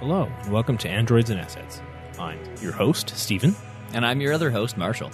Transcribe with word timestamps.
Hello, 0.00 0.30
and 0.42 0.52
welcome 0.52 0.76
to 0.78 0.88
Androids 0.88 1.30
and 1.30 1.38
Assets. 1.40 1.80
I'm 2.18 2.38
your 2.60 2.72
host, 2.72 3.10
Stephen, 3.16 3.54
And 3.92 4.04
I'm 4.06 4.20
your 4.20 4.32
other 4.32 4.50
host, 4.50 4.76
Marshall. 4.76 5.10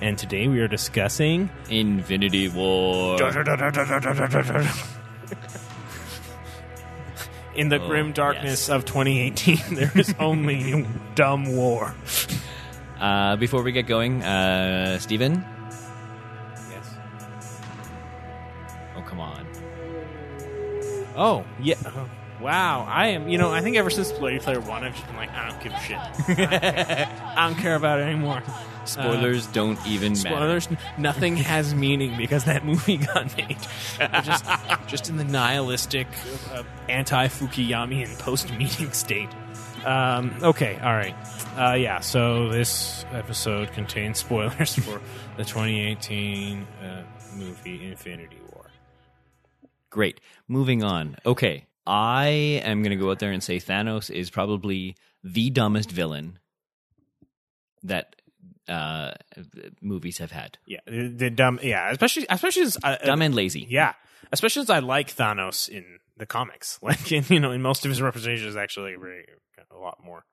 and 0.00 0.16
today 0.18 0.48
we 0.48 0.60
are 0.60 0.68
discussing. 0.68 1.50
Infinity 1.68 2.48
War. 2.48 3.18
In 7.54 7.68
the 7.68 7.80
Oh, 7.82 7.88
grim 7.88 8.12
darkness 8.12 8.68
of 8.68 8.84
2018, 8.84 9.58
there 9.74 9.90
is 9.94 10.14
only 10.18 10.86
dumb 11.14 11.54
war. 11.56 11.94
Uh, 13.00 13.36
before 13.36 13.62
we 13.62 13.72
get 13.72 13.86
going, 13.86 14.22
uh, 14.22 14.98
Steven? 14.98 15.44
Yes. 16.70 16.94
Oh, 18.96 19.02
come 19.02 19.20
on. 19.20 19.46
Oh, 21.16 21.44
yeah. 21.60 21.74
Wow, 22.40 22.86
I 22.88 23.08
am. 23.08 23.28
You 23.28 23.38
know, 23.38 23.50
I 23.50 23.60
think 23.60 23.76
ever 23.76 23.90
since 23.90 24.12
Ready 24.12 24.38
Player 24.38 24.60
One, 24.60 24.82
I've 24.82 24.94
just 24.94 25.06
been 25.06 25.16
like, 25.16 25.30
I 25.32 25.48
don't 25.48 25.62
give 25.62 25.72
a 25.72 25.80
shit. 25.80 25.98
I 27.36 27.48
don't 27.48 27.58
care 27.58 27.74
about 27.74 28.00
it 28.00 28.04
anymore. 28.04 28.42
Spoilers 28.84 29.46
don't 29.48 29.78
even 29.86 30.12
matter. 30.12 30.20
Spoilers. 30.20 30.68
Nothing 30.98 31.36
has 31.52 31.74
meaning 31.74 32.16
because 32.16 32.44
that 32.44 32.64
movie 32.64 32.96
got 32.96 33.36
made. 33.36 33.58
Just, 34.24 34.44
just 34.86 35.08
in 35.10 35.16
the 35.16 35.24
nihilistic, 35.24 36.06
uh, 36.52 36.62
anti-Fukuyamian 36.88 38.18
post-meeting 38.18 38.92
state. 38.92 39.28
Um, 39.84 40.34
okay, 40.42 40.78
all 40.82 40.92
right. 40.94 41.14
Uh, 41.56 41.74
yeah. 41.74 42.00
So 42.00 42.48
this 42.48 43.04
episode 43.12 43.72
contains 43.72 44.18
spoilers 44.18 44.74
for 44.74 45.00
the 45.36 45.44
2018 45.44 46.66
uh, 46.82 47.02
movie 47.36 47.86
Infinity 47.86 48.38
War. 48.52 48.66
Great. 49.90 50.20
Moving 50.48 50.82
on. 50.82 51.16
Okay. 51.24 51.66
I 51.90 52.28
am 52.64 52.82
going 52.84 52.96
to 52.96 53.02
go 53.02 53.10
out 53.10 53.18
there 53.18 53.32
and 53.32 53.42
say 53.42 53.56
Thanos 53.56 54.10
is 54.10 54.30
probably 54.30 54.94
the 55.24 55.50
dumbest 55.50 55.90
villain 55.90 56.38
that 57.82 58.14
uh, 58.68 59.12
movies 59.82 60.18
have 60.18 60.30
had. 60.30 60.56
Yeah, 60.66 60.78
the, 60.86 61.30
dumb. 61.30 61.58
Yeah, 61.62 61.90
especially, 61.90 62.26
especially 62.30 62.62
as 62.62 62.78
uh, 62.84 62.96
Dumb 63.04 63.22
and 63.22 63.34
lazy. 63.34 63.66
Yeah, 63.68 63.94
especially 64.30 64.62
as 64.62 64.70
I 64.70 64.78
like 64.78 65.08
Thanos 65.12 65.68
in 65.68 65.84
the 66.16 66.26
comics. 66.26 66.78
Like, 66.82 67.10
in, 67.10 67.24
you 67.28 67.40
know, 67.40 67.50
in 67.50 67.60
most 67.60 67.84
of 67.84 67.88
his 67.88 68.00
representation 68.00 68.46
is 68.46 68.56
actually 68.56 68.94
very, 68.94 69.24
a 69.72 69.76
lot 69.76 69.98
more 70.04 70.24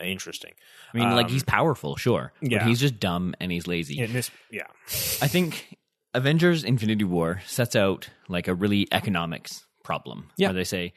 uh, 0.00 0.04
interesting. 0.04 0.52
I 0.94 0.96
mean, 0.96 1.10
like, 1.10 1.26
Um, 1.26 1.32
he's 1.32 1.44
powerful, 1.44 1.96
sure. 1.96 2.32
yeah. 2.40 2.60
But 2.60 2.68
he's 2.68 2.80
just 2.80 2.98
dumb 2.98 3.34
and 3.38 3.52
he's 3.52 3.66
lazy. 3.66 3.98
In 3.98 4.14
this, 4.14 4.30
yeah, 4.50 4.68
I 5.20 5.28
think 5.28 5.76
Avengers 6.14 6.64
Infinity 6.64 7.04
War 7.04 7.42
sets 7.46 7.76
out 7.76 8.08
like 8.28 8.48
a 8.48 8.54
really 8.54 8.88
economics 8.90 9.66
problem. 9.82 10.30
Yeah. 10.36 10.48
Where 10.48 10.54
they 10.54 10.64
say 10.64 10.92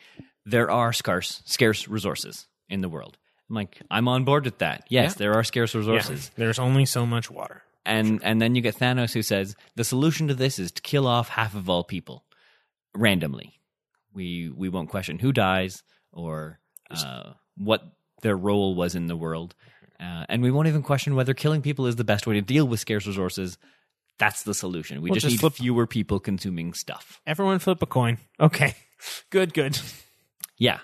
there 0.45 0.69
are 0.71 0.93
scarce 0.93 1.41
scarce 1.45 1.87
resources 1.87 2.47
in 2.69 2.81
the 2.81 2.89
world. 2.89 3.17
I'm 3.49 3.55
like, 3.55 3.79
I'm 3.91 4.07
on 4.07 4.23
board 4.23 4.45
with 4.45 4.57
that. 4.59 4.85
Yes, 4.89 5.11
Yeah. 5.13 5.17
there 5.19 5.33
are 5.33 5.43
scarce 5.43 5.73
yeah. 5.73 5.79
resources. 5.79 6.31
There's 6.35 6.57
only 6.59 6.85
so 6.85 7.05
much 7.05 7.29
water. 7.29 7.61
And 7.85 8.23
and 8.23 8.41
then 8.41 8.55
you 8.55 8.61
get 8.61 8.75
Thanos 8.77 9.13
who 9.13 9.21
says 9.21 9.55
the 9.75 9.83
solution 9.83 10.27
to 10.29 10.33
this 10.33 10.57
is 10.57 10.71
to 10.71 10.81
kill 10.81 11.05
off 11.07 11.29
half 11.29 11.53
of 11.53 11.69
all 11.69 11.83
people 11.83 12.25
randomly. 12.95 13.59
We 14.13 14.49
we 14.55 14.69
won't 14.69 14.89
question 14.89 15.19
who 15.19 15.31
dies 15.31 15.83
or 16.11 16.59
uh, 16.89 17.33
what 17.57 17.83
their 18.21 18.37
role 18.37 18.73
was 18.75 18.95
in 18.95 19.07
the 19.07 19.15
world, 19.17 19.53
uh, 19.99 20.25
and 20.29 20.41
we 20.41 20.49
won't 20.51 20.67
even 20.67 20.81
question 20.81 21.15
whether 21.15 21.33
killing 21.33 21.61
people 21.61 21.85
is 21.85 21.95
the 21.97 22.03
best 22.03 22.25
way 22.25 22.35
to 22.35 22.41
deal 22.41 22.65
with 22.67 22.79
scarce 22.79 23.05
resources. 23.05 23.57
That's 24.17 24.43
the 24.43 24.53
solution. 24.53 25.01
We 25.01 25.09
We'll 25.09 25.15
just, 25.15 25.25
just 25.25 25.33
need 25.33 25.39
flip- 25.39 25.53
fewer 25.53 25.87
people 25.87 26.19
consuming 26.19 26.73
stuff. 26.73 27.21
Everyone 27.27 27.59
flip 27.59 27.81
a 27.81 27.85
coin. 27.85 28.17
Okay, 28.39 28.75
good, 29.29 29.53
good. 29.53 29.79
Yeah. 30.57 30.79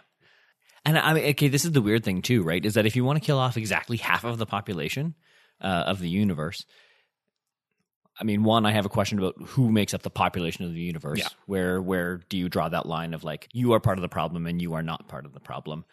And 0.84 0.98
I 0.98 1.14
mean, 1.14 1.26
okay, 1.32 1.48
this 1.48 1.64
is 1.64 1.72
the 1.72 1.82
weird 1.82 2.04
thing 2.04 2.22
too, 2.22 2.44
right? 2.44 2.66
Is 2.66 2.74
that 2.74 2.86
if 2.86 2.96
you 2.96 3.06
want 3.06 3.22
to 3.22 3.26
kill 3.26 3.38
off 3.38 3.56
exactly 3.56 3.98
half 3.98 4.24
of 4.24 4.38
the 4.38 4.46
population 4.48 5.16
uh, 5.62 5.84
of 5.88 6.00
the 6.00 6.10
universe, 6.10 6.66
I 8.20 8.24
mean, 8.24 8.44
one, 8.44 8.66
I 8.66 8.72
have 8.72 8.86
a 8.86 8.90
question 8.90 9.18
about 9.20 9.36
who 9.50 9.72
makes 9.72 9.94
up 9.94 10.02
the 10.02 10.10
population 10.10 10.66
of 10.66 10.74
the 10.74 10.80
universe. 10.82 11.20
Yeah. 11.20 11.28
Where 11.46 11.82
where 11.82 12.18
do 12.30 12.38
you 12.38 12.50
draw 12.50 12.68
that 12.70 12.86
line 12.86 13.14
of 13.14 13.24
like 13.24 13.48
you 13.54 13.74
are 13.74 13.80
part 13.80 13.98
of 13.98 14.02
the 14.02 14.10
problem 14.10 14.46
and 14.46 14.62
you 14.62 14.74
are 14.74 14.84
not 14.84 15.08
part 15.08 15.26
of 15.26 15.34
the 15.34 15.40
problem? 15.40 15.86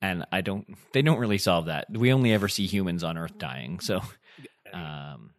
And 0.00 0.24
I 0.30 0.40
don't. 0.40 0.66
They 0.92 1.02
don't 1.02 1.18
really 1.18 1.38
solve 1.38 1.66
that. 1.66 1.86
We 1.90 2.12
only 2.12 2.32
ever 2.32 2.48
see 2.48 2.66
humans 2.66 3.02
on 3.02 3.18
Earth 3.18 3.36
dying, 3.38 3.80
so 3.80 4.00
um, 4.72 5.30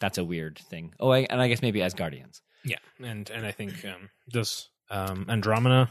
that's 0.00 0.18
a 0.18 0.24
weird 0.24 0.58
thing. 0.58 0.94
Oh, 1.00 1.10
I, 1.10 1.26
and 1.30 1.40
I 1.40 1.48
guess 1.48 1.62
maybe 1.62 1.82
as 1.82 1.94
guardians. 1.94 2.42
Yeah, 2.64 2.78
and 3.02 3.28
and 3.30 3.44
I 3.46 3.50
think 3.52 3.84
um, 3.84 4.10
does 4.30 4.68
um, 4.90 5.26
Andromeda, 5.28 5.90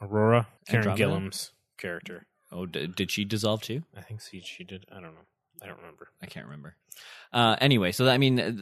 Aurora, 0.00 0.46
Karen 0.68 0.88
Andromeda? 0.88 0.96
Gillan's 0.96 1.52
character. 1.78 2.26
Oh, 2.50 2.66
d- 2.66 2.86
did 2.86 3.10
she 3.10 3.24
dissolve 3.24 3.62
too? 3.62 3.82
I 3.96 4.02
think 4.02 4.20
she 4.20 4.40
she 4.40 4.62
did. 4.64 4.84
I 4.90 4.94
don't 4.96 5.14
know. 5.14 5.26
I 5.62 5.66
don't 5.66 5.78
remember. 5.78 6.08
I 6.22 6.26
can't 6.26 6.46
remember. 6.46 6.76
Uh, 7.32 7.56
anyway, 7.60 7.92
so 7.92 8.04
that, 8.04 8.12
I 8.12 8.18
mean, 8.18 8.38
uh, 8.40 8.52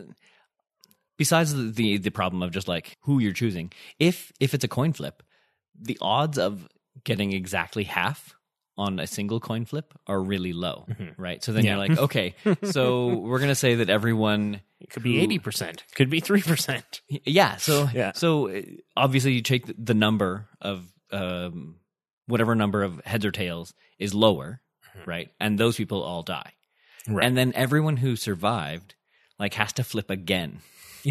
besides 1.16 1.54
the, 1.54 1.70
the 1.70 1.96
the 1.98 2.10
problem 2.10 2.42
of 2.42 2.50
just 2.52 2.68
like 2.68 2.96
who 3.02 3.18
you're 3.18 3.32
choosing, 3.32 3.72
if 3.98 4.32
if 4.40 4.54
it's 4.54 4.64
a 4.64 4.68
coin 4.68 4.92
flip, 4.92 5.22
the 5.78 5.98
odds 6.00 6.38
of 6.38 6.68
getting 7.04 7.32
exactly 7.32 7.84
half 7.84 8.34
on 8.76 8.98
a 8.98 9.06
single 9.06 9.40
coin 9.40 9.64
flip 9.64 9.92
are 10.06 10.20
really 10.22 10.52
low, 10.52 10.86
right? 11.16 11.42
So 11.44 11.52
then 11.52 11.64
Yeah. 11.64 11.72
you're 11.72 11.88
like, 11.88 11.98
okay, 11.98 12.34
so 12.64 13.16
we're 13.18 13.38
gonna 13.40 13.54
say 13.54 13.76
that 13.76 13.90
everyone, 13.90 14.60
It 14.80 14.90
could 14.90 15.02
be 15.02 15.20
eighty 15.20 15.38
percent. 15.38 15.84
Could 15.94 16.10
be 16.10 16.20
three 16.20 16.42
percent. 16.42 17.00
yeah. 17.08 17.56
So 17.56 17.88
Yeah. 17.94 18.12
so 18.14 18.48
uh, 18.50 18.62
obviously 18.96 19.32
you 19.32 19.42
take 19.42 19.64
the 19.78 19.94
number 19.94 20.48
of 20.60 20.84
um, 21.12 21.76
whatever 22.26 22.54
number 22.54 22.82
of 22.82 23.04
heads 23.04 23.24
or 23.24 23.30
tails 23.30 23.74
is 23.98 24.14
lower, 24.14 24.60
right? 25.06 25.28
And 25.40 25.58
those 25.58 25.76
people 25.76 26.02
all 26.02 26.22
die. 26.22 26.52
Right. 27.08 27.24
and 27.26 27.36
then 27.36 27.52
everyone 27.54 27.96
who 27.96 28.14
survived 28.14 28.94
like 29.38 29.54
has 29.54 29.72
to 29.74 29.82
flip 29.84 30.10
again 30.10 30.60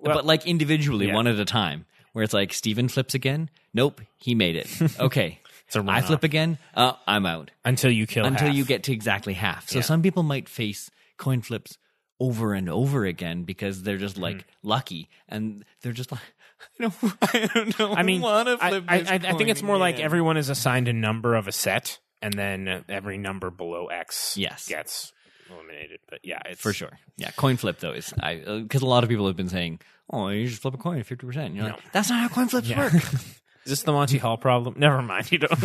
Well, 0.00 0.14
but 0.14 0.24
like 0.24 0.46
individually 0.46 1.08
yeah. 1.08 1.14
one 1.14 1.26
at 1.26 1.38
a 1.38 1.44
time 1.44 1.84
where 2.12 2.22
it's 2.22 2.32
like 2.32 2.52
steven 2.52 2.88
flips 2.88 3.14
again 3.14 3.50
nope 3.74 4.00
he 4.16 4.34
made 4.34 4.56
it 4.56 4.68
okay 5.00 5.40
a 5.74 5.84
i 5.86 6.00
flip 6.00 6.22
again 6.24 6.56
uh, 6.74 6.92
i'm 7.06 7.26
out 7.26 7.50
until 7.64 7.90
you 7.90 8.06
kill 8.06 8.24
until 8.24 8.46
half. 8.46 8.56
you 8.56 8.64
get 8.64 8.84
to 8.84 8.92
exactly 8.92 9.34
half 9.34 9.68
so 9.68 9.78
Yeah. 9.80 9.82
some 9.84 10.00
people 10.02 10.22
might 10.22 10.48
face 10.48 10.90
coin 11.18 11.42
flips 11.42 11.76
over 12.20 12.52
and 12.54 12.68
over 12.68 13.04
again 13.04 13.44
because 13.44 13.82
they're 13.82 13.96
just 13.98 14.16
like 14.18 14.36
Mm-hmm. 14.38 14.68
lucky 14.68 15.08
and 15.28 15.64
they're 15.82 15.92
just 15.92 16.10
like 16.10 16.20
I 16.80 16.82
don't, 16.88 16.94
I 17.22 17.50
don't 17.54 17.78
know. 17.78 17.94
I 17.94 18.02
mean, 18.02 18.24
I, 18.24 18.56
I, 18.60 18.82
I, 18.88 19.14
I 19.14 19.18
think 19.34 19.48
it's 19.50 19.62
more 19.62 19.76
like 19.78 20.00
everyone 20.00 20.36
is 20.36 20.48
assigned 20.48 20.88
a 20.88 20.92
number 20.92 21.36
of 21.36 21.46
a 21.46 21.52
set, 21.52 22.00
and 22.20 22.34
then 22.34 22.66
uh, 22.66 22.82
every 22.88 23.16
number 23.18 23.50
below 23.50 23.86
X 23.86 24.36
Yes. 24.36 24.66
gets 24.66 25.12
eliminated. 25.48 26.00
But 26.10 26.18
yeah, 26.24 26.40
it's 26.46 26.60
For 26.60 26.72
sure. 26.72 26.98
Yeah, 27.16 27.30
coin 27.32 27.56
flip 27.58 27.78
though 27.78 27.92
is 27.92 28.12
I 28.20 28.36
because 28.62 28.82
a 28.82 28.86
lot 28.86 29.04
of 29.04 29.08
people 29.10 29.28
have 29.28 29.36
been 29.36 29.48
saying, 29.48 29.78
"Oh, 30.12 30.26
you 30.30 30.48
just 30.48 30.60
flip 30.62 30.74
a 30.74 30.78
coin 30.78 31.00
fifty 31.04 31.26
percent." 31.26 31.54
You're 31.54 31.64
No. 31.66 31.70
like, 31.74 31.92
"That's 31.92 32.10
not 32.10 32.18
how 32.28 32.28
coin 32.34 32.48
flips 32.48 32.68
Yeah. 32.68 32.80
work." 32.80 32.94
Is 33.64 33.70
this 33.72 33.82
the 33.84 33.92
Monty 33.92 34.18
Hall 34.18 34.36
problem? 34.38 34.74
Never 34.78 35.00
mind. 35.02 35.30
You 35.30 35.38
don't. 35.38 35.62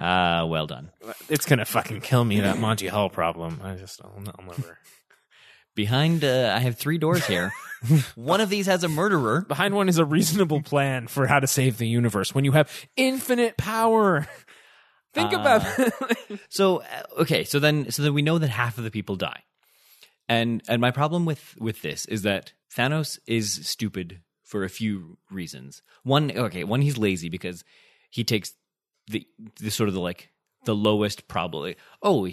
Ah, 0.00 0.46
well 0.46 0.66
done. 0.66 0.90
it's 1.28 1.44
gonna 1.44 1.66
fucking 1.66 2.00
kill 2.00 2.24
me 2.24 2.40
that 2.40 2.58
Monty 2.58 2.88
Hall 2.88 3.10
problem. 3.10 3.60
I 3.62 3.74
just 3.74 4.00
I'll, 4.02 4.22
I'll 4.38 4.46
never. 4.46 4.78
Behind, 5.76 6.24
uh, 6.24 6.52
I 6.56 6.60
have 6.60 6.76
three 6.76 6.98
doors 6.98 7.24
here. 7.26 7.52
One 8.14 8.40
of 8.40 8.48
these 8.50 8.66
has 8.66 8.82
a 8.82 8.88
murderer. 8.88 9.42
Behind 9.42 9.74
one 9.74 9.88
is 9.88 9.96
a 9.96 10.04
reasonable 10.04 10.60
plan 10.60 11.06
for 11.06 11.26
how 11.26 11.40
to 11.40 11.46
save 11.46 11.78
the 11.78 11.86
universe 11.86 12.34
when 12.34 12.44
you 12.44 12.52
have 12.52 12.70
infinite 12.96 13.56
power. 13.56 14.26
Think 15.14 15.32
about 15.32 15.62
it. 15.78 16.40
So 16.50 16.82
uh, 16.82 17.20
okay, 17.20 17.44
so 17.44 17.58
then 17.58 17.90
so 17.90 18.02
then 18.02 18.12
we 18.12 18.22
know 18.22 18.38
that 18.38 18.50
half 18.50 18.78
of 18.78 18.84
the 18.84 18.90
people 18.90 19.16
die, 19.16 19.44
and 20.28 20.62
and 20.68 20.80
my 20.80 20.90
problem 20.90 21.24
with 21.24 21.54
with 21.58 21.82
this 21.82 22.04
is 22.06 22.22
that 22.22 22.52
Thanos 22.76 23.18
is 23.26 23.66
stupid 23.66 24.20
for 24.44 24.64
a 24.64 24.68
few 24.68 25.18
reasons. 25.30 25.82
One, 26.02 26.30
okay, 26.30 26.64
one 26.64 26.82
he's 26.82 26.98
lazy 26.98 27.28
because 27.28 27.64
he 28.10 28.24
takes 28.24 28.52
the 29.08 29.26
the 29.60 29.70
sort 29.70 29.88
of 29.88 29.94
the 29.94 30.00
like 30.00 30.30
the 30.64 30.74
lowest 30.74 31.28
probably. 31.28 31.76
Oh, 32.02 32.28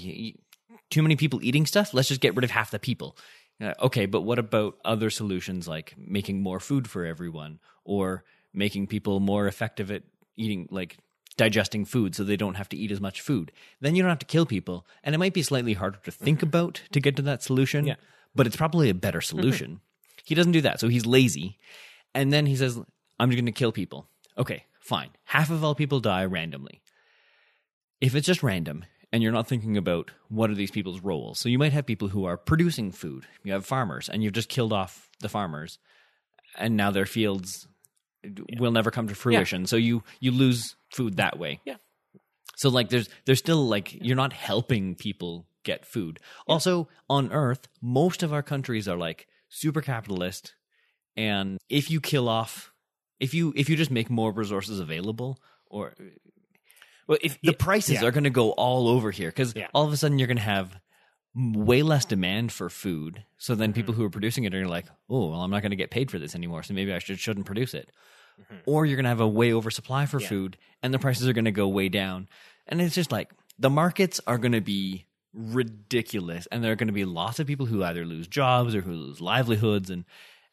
too 0.89 1.01
many 1.01 1.15
people 1.15 1.39
eating 1.43 1.65
stuff. 1.65 1.93
Let's 1.93 2.07
just 2.07 2.21
get 2.21 2.35
rid 2.35 2.43
of 2.43 2.51
half 2.51 2.71
the 2.71 2.79
people. 2.79 3.17
Uh, 3.61 3.73
okay, 3.81 4.05
but 4.05 4.21
what 4.21 4.37
about 4.39 4.77
other 4.85 5.09
solutions 5.09 5.67
like 5.67 5.95
making 5.97 6.41
more 6.43 6.59
food 6.59 6.87
for 6.89 7.05
everyone 7.05 7.59
or 7.83 8.23
making 8.53 8.87
people 8.87 9.19
more 9.19 9.47
effective 9.47 9.89
at 9.91 10.03
eating 10.35 10.67
like 10.71 10.97
digesting 11.37 11.85
food 11.85 12.15
so 12.15 12.23
they 12.23 12.37
don't 12.37 12.55
have 12.55 12.69
to 12.69 12.77
eat 12.77 12.91
as 12.91 12.99
much 13.01 13.21
food. 13.21 13.51
Then 13.81 13.95
you 13.95 14.01
don't 14.03 14.09
have 14.09 14.19
to 14.19 14.25
kill 14.25 14.45
people. 14.45 14.85
And 15.03 15.13
it 15.13 15.17
might 15.19 15.33
be 15.33 15.43
slightly 15.43 15.73
harder 15.73 15.99
to 16.03 16.11
think 16.11 16.41
about 16.41 16.81
to 16.91 16.99
get 16.99 17.15
to 17.17 17.21
that 17.23 17.43
solution, 17.43 17.85
Yeah. 17.85 17.95
but 18.35 18.47
it's 18.47 18.55
probably 18.55 18.89
a 18.89 18.93
better 18.95 19.21
solution. 19.21 19.79
He 20.23 20.35
doesn't 20.35 20.51
do 20.51 20.61
that. 20.61 20.79
So 20.79 20.87
he's 20.87 21.05
lazy. 21.05 21.57
And 22.13 22.33
then 22.33 22.45
he 22.47 22.55
says, 22.55 22.79
I'm 23.19 23.29
going 23.29 23.45
to 23.45 23.51
kill 23.51 23.71
people. 23.71 24.07
Okay, 24.37 24.65
fine. 24.87 25.09
Half 25.25 25.49
of 25.49 25.63
all 25.63 25.75
people 25.75 25.99
die 25.99 26.25
randomly. 26.25 26.81
If 27.99 28.15
it's 28.15 28.27
just 28.27 28.43
random 28.43 28.85
and 29.11 29.23
you're 29.23 29.31
not 29.31 29.47
thinking 29.47 29.77
about 29.77 30.11
what 30.29 30.49
are 30.49 30.55
these 30.55 30.71
people's 30.71 31.01
roles, 31.01 31.39
so 31.39 31.49
you 31.49 31.57
might 31.57 31.73
have 31.73 31.85
people 31.85 32.07
who 32.07 32.25
are 32.25 32.37
producing 32.37 32.91
food. 32.91 33.25
You 33.43 33.53
have 33.53 33.65
farmers 33.65 34.09
and 34.09 34.23
you've 34.23 34.33
just 34.33 34.49
killed 34.49 34.73
off 34.73 35.09
the 35.19 35.29
farmers 35.29 35.79
and 36.57 36.77
now 36.77 36.91
their 36.91 37.05
fields 37.05 37.67
will 38.59 38.71
never 38.71 38.91
come 38.91 39.07
to 39.07 39.15
fruition. 39.15 39.65
So 39.65 39.75
you 39.75 40.03
you 40.19 40.31
lose 40.31 40.75
food 40.91 41.17
that 41.17 41.37
way. 41.37 41.59
Yeah. 41.65 41.77
So 42.55 42.69
like 42.69 42.89
there's 42.89 43.09
there's 43.25 43.39
still 43.39 43.67
like 43.67 43.93
you're 43.93 44.15
not 44.15 44.33
helping 44.33 44.95
people 44.95 45.47
get 45.63 45.85
food. 45.85 46.19
Also 46.47 46.87
on 47.09 47.31
earth, 47.31 47.67
most 47.81 48.23
of 48.23 48.33
our 48.33 48.43
countries 48.43 48.87
are 48.87 48.97
like 48.97 49.27
super 49.49 49.81
capitalist 49.81 50.53
and 51.15 51.57
if 51.69 51.89
you 51.89 51.99
kill 51.99 52.29
off 52.29 52.73
if 53.19 53.33
you 53.33 53.53
if 53.55 53.69
you 53.69 53.75
just 53.75 53.91
make 53.91 54.09
more 54.09 54.31
resources 54.31 54.79
available 54.79 55.39
or 55.65 55.93
Well, 57.07 57.17
if 57.21 57.39
the 57.41 57.53
prices 57.53 58.01
yeah. 58.01 58.05
are 58.07 58.11
going 58.11 58.25
to 58.25 58.29
go 58.29 58.51
all 58.51 58.87
over 58.87 59.11
here 59.11 59.29
because 59.29 59.53
Yeah. 59.55 59.67
all 59.73 59.85
of 59.85 59.93
a 59.93 59.97
sudden 59.97 60.19
you're 60.19 60.27
going 60.27 60.37
to 60.37 60.43
have 60.43 60.77
way 61.35 61.83
less 61.83 62.05
demand 62.05 62.51
for 62.51 62.69
food. 62.69 63.23
So 63.37 63.53
then 63.55 63.71
people 63.73 63.93
Mm-hmm. 63.93 64.01
who 64.01 64.07
are 64.07 64.11
producing 64.11 64.43
it 64.45 64.55
are 64.55 64.67
like, 64.67 64.85
oh, 65.09 65.29
well, 65.29 65.41
I'm 65.41 65.51
not 65.51 65.61
going 65.61 65.69
to 65.71 65.75
get 65.77 65.91
paid 65.91 66.09
for 66.09 66.17
this 66.19 66.33
anymore. 66.35 66.63
So 66.63 66.73
maybe 66.73 66.91
I 66.93 66.99
should, 66.99 67.19
shouldn't 67.19 67.45
produce 67.45 67.73
it. 67.75 67.91
Mm-hmm. 68.41 68.55
Or 68.65 68.85
you're 68.85 68.95
going 68.95 69.03
to 69.05 69.09
have 69.09 69.19
a 69.21 69.27
way 69.27 69.53
oversupply 69.53 70.05
for 70.07 70.19
food 70.19 70.57
and 70.81 70.93
the 70.93 70.99
prices 70.99 71.27
are 71.27 71.33
going 71.33 71.45
to 71.45 71.51
go 71.51 71.67
way 71.67 71.89
down. 71.89 72.27
And 72.67 72.81
it's 72.81 72.95
just 72.95 73.11
like 73.11 73.31
the 73.59 73.69
markets 73.69 74.19
are 74.27 74.37
going 74.37 74.51
to 74.53 74.61
be 74.61 75.05
ridiculous. 75.33 76.47
And 76.51 76.63
there 76.63 76.71
are 76.71 76.75
going 76.75 76.87
to 76.87 76.93
be 76.93 77.05
lots 77.05 77.39
of 77.39 77.47
people 77.47 77.65
who 77.65 77.83
either 77.83 78.05
lose 78.05 78.27
jobs 78.27 78.75
or 78.75 78.81
who 78.81 78.93
lose 78.93 79.21
livelihoods. 79.21 79.89
And, 79.89 80.05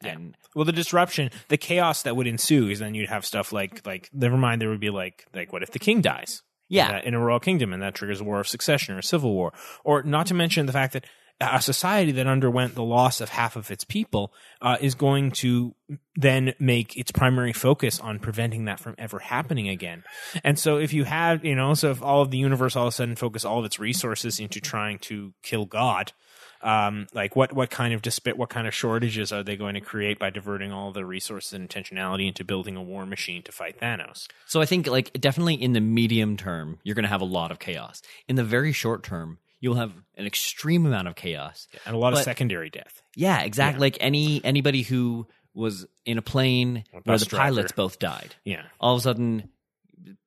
and 0.07 0.35
Well, 0.55 0.65
the 0.65 0.71
disruption, 0.71 1.29
the 1.49 1.57
chaos 1.57 2.03
that 2.03 2.15
would 2.15 2.27
ensue 2.27 2.67
is 2.69 2.79
then 2.79 2.93
you'd 2.95 3.09
have 3.09 3.25
stuff 3.25 3.51
like 3.51 3.85
like 3.85 4.09
never 4.13 4.37
mind. 4.37 4.61
There 4.61 4.69
would 4.69 4.79
be 4.79 4.89
like 4.89 5.25
like 5.33 5.51
what 5.53 5.63
if 5.63 5.71
the 5.71 5.79
king 5.79 6.01
dies? 6.01 6.41
Yeah. 6.67 6.89
in 6.89 6.95
a- 6.95 7.07
in 7.09 7.13
a 7.13 7.19
royal 7.19 7.39
kingdom, 7.39 7.73
and 7.73 7.81
that 7.83 7.93
triggers 7.93 8.21
a 8.21 8.23
war 8.23 8.39
of 8.39 8.47
succession 8.47 8.95
or 8.95 8.99
a 8.99 9.03
civil 9.03 9.33
war, 9.33 9.53
or 9.83 10.01
not 10.01 10.25
to 10.27 10.33
mention 10.33 10.65
the 10.65 10.73
fact 10.73 10.93
that 10.93 11.05
a 11.41 11.61
society 11.61 12.13
that 12.13 12.27
underwent 12.27 12.75
the 12.75 12.81
loss 12.83 13.19
of 13.19 13.27
half 13.29 13.57
of 13.57 13.69
its 13.69 13.83
people 13.83 14.33
uh, 14.61 14.77
is 14.79 14.95
going 14.95 15.29
to 15.31 15.75
then 16.15 16.53
make 16.59 16.95
its 16.97 17.11
primary 17.11 17.51
focus 17.51 17.99
on 17.99 18.19
preventing 18.19 18.65
that 18.65 18.79
from 18.79 18.95
ever 18.97 19.19
happening 19.19 19.67
again. 19.67 20.03
And 20.45 20.57
so, 20.57 20.77
if 20.77 20.93
you 20.93 21.03
have, 21.03 21.43
you 21.43 21.53
know, 21.53 21.73
so 21.73 21.91
if 21.91 22.01
all 22.01 22.21
of 22.21 22.31
the 22.31 22.37
universe 22.37 22.75
all 22.77 22.87
of 22.87 22.93
a 22.93 22.95
sudden 22.95 23.15
focus 23.17 23.43
all 23.43 23.59
of 23.59 23.65
its 23.65 23.79
resources 23.79 24.39
into 24.39 24.61
trying 24.61 24.97
to 24.99 25.33
kill 25.43 25.65
God, 25.65 26.13
um, 26.61 27.07
like 27.13 27.35
what 27.35 27.53
what 27.53 27.69
kind 27.69 27.93
of 27.93 28.01
disp- 28.01 28.35
what 28.35 28.49
kind 28.49 28.67
of 28.67 28.73
shortages 28.73 29.31
are 29.31 29.43
they 29.43 29.55
going 29.55 29.75
to 29.75 29.81
create 29.81 30.19
by 30.19 30.29
diverting 30.29 30.71
all 30.71 30.91
the 30.91 31.05
resources 31.05 31.53
and 31.53 31.69
intentionality 31.69 32.27
into 32.27 32.43
building 32.43 32.75
a 32.75 32.81
war 32.81 33.05
machine 33.05 33.43
to 33.43 33.51
fight 33.51 33.79
Thanos? 33.79 34.27
So 34.45 34.61
I 34.61 34.65
think 34.65 34.87
like 34.87 35.13
definitely 35.13 35.55
in 35.55 35.73
the 35.73 35.81
medium 35.81 36.37
term, 36.37 36.79
you're 36.83 36.95
going 36.95 37.03
to 37.03 37.09
have 37.09 37.21
a 37.21 37.25
lot 37.25 37.51
of 37.51 37.59
chaos. 37.59 38.01
In 38.27 38.35
the 38.35 38.43
very 38.43 38.71
short 38.71 39.03
term, 39.03 39.39
you'll 39.59 39.75
have 39.75 39.93
an 40.15 40.25
extreme 40.25 40.85
amount 40.85 41.07
of 41.07 41.15
chaos. 41.15 41.67
And 41.85 41.95
a 41.95 41.99
lot 41.99 42.13
of 42.13 42.19
secondary 42.19 42.69
death. 42.69 43.01
Yeah, 43.15 43.41
exactly. 43.41 43.79
Like 43.79 43.97
any 43.99 44.43
anybody 44.43 44.81
who 44.81 45.27
was 45.53 45.87
in 46.05 46.17
a 46.17 46.21
plane 46.21 46.83
where 47.03 47.17
the 47.17 47.25
driver. 47.25 47.43
pilots 47.43 47.71
both 47.71 47.97
died. 47.97 48.35
Yeah. 48.43 48.63
All 48.79 48.93
of 48.93 48.99
a 48.99 49.03
sudden, 49.03 49.49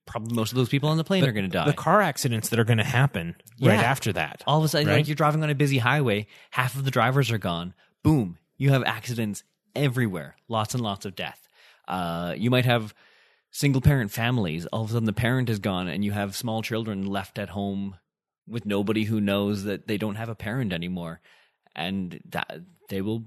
probably 0.08 0.34
most 0.34 0.50
of 0.52 0.56
those 0.56 0.68
people 0.68 0.88
on 0.88 0.96
the 0.96 1.04
plane 1.04 1.24
are 1.24 1.32
going 1.32 1.44
to 1.44 1.50
die. 1.50 1.66
The 1.66 1.72
car 1.74 2.00
accidents 2.00 2.48
that 2.48 2.58
are 2.58 2.64
going 2.64 2.78
to 2.78 2.84
happen 2.84 3.36
right 3.60 3.78
after 3.78 4.12
that. 4.14 4.42
All 4.46 4.58
of 4.58 4.64
a 4.64 4.68
sudden, 4.68 4.88
Right? 4.88 4.96
like 4.96 5.06
you're 5.06 5.14
driving 5.14 5.42
on 5.44 5.50
a 5.50 5.54
busy 5.54 5.78
highway, 5.78 6.26
half 6.50 6.74
of 6.74 6.84
the 6.84 6.90
drivers 6.90 7.30
are 7.30 7.38
gone. 7.38 7.74
Boom, 8.02 8.38
you 8.56 8.70
have 8.70 8.82
accidents 8.84 9.44
everywhere. 9.76 10.34
Lots 10.48 10.74
and 10.74 10.82
lots 10.82 11.04
of 11.04 11.14
death. 11.14 11.46
Uh, 11.86 12.34
you 12.36 12.50
might 12.50 12.64
have 12.64 12.94
single 13.50 13.80
parent 13.80 14.10
families. 14.10 14.66
All 14.66 14.82
of 14.84 14.90
a 14.90 14.92
sudden, 14.94 15.06
the 15.06 15.12
parent 15.12 15.48
is 15.50 15.58
gone, 15.58 15.88
and 15.88 16.04
you 16.04 16.12
have 16.12 16.34
small 16.34 16.62
children 16.62 17.06
left 17.06 17.38
at 17.38 17.50
home 17.50 17.96
with 18.46 18.64
nobody 18.64 19.04
who 19.04 19.20
knows 19.20 19.64
that 19.64 19.86
they 19.86 19.98
don't 19.98 20.14
have 20.16 20.28
a 20.30 20.34
parent 20.34 20.72
anymore, 20.72 21.20
and 21.76 22.20
that 22.30 22.60
they 22.88 23.02
will 23.02 23.24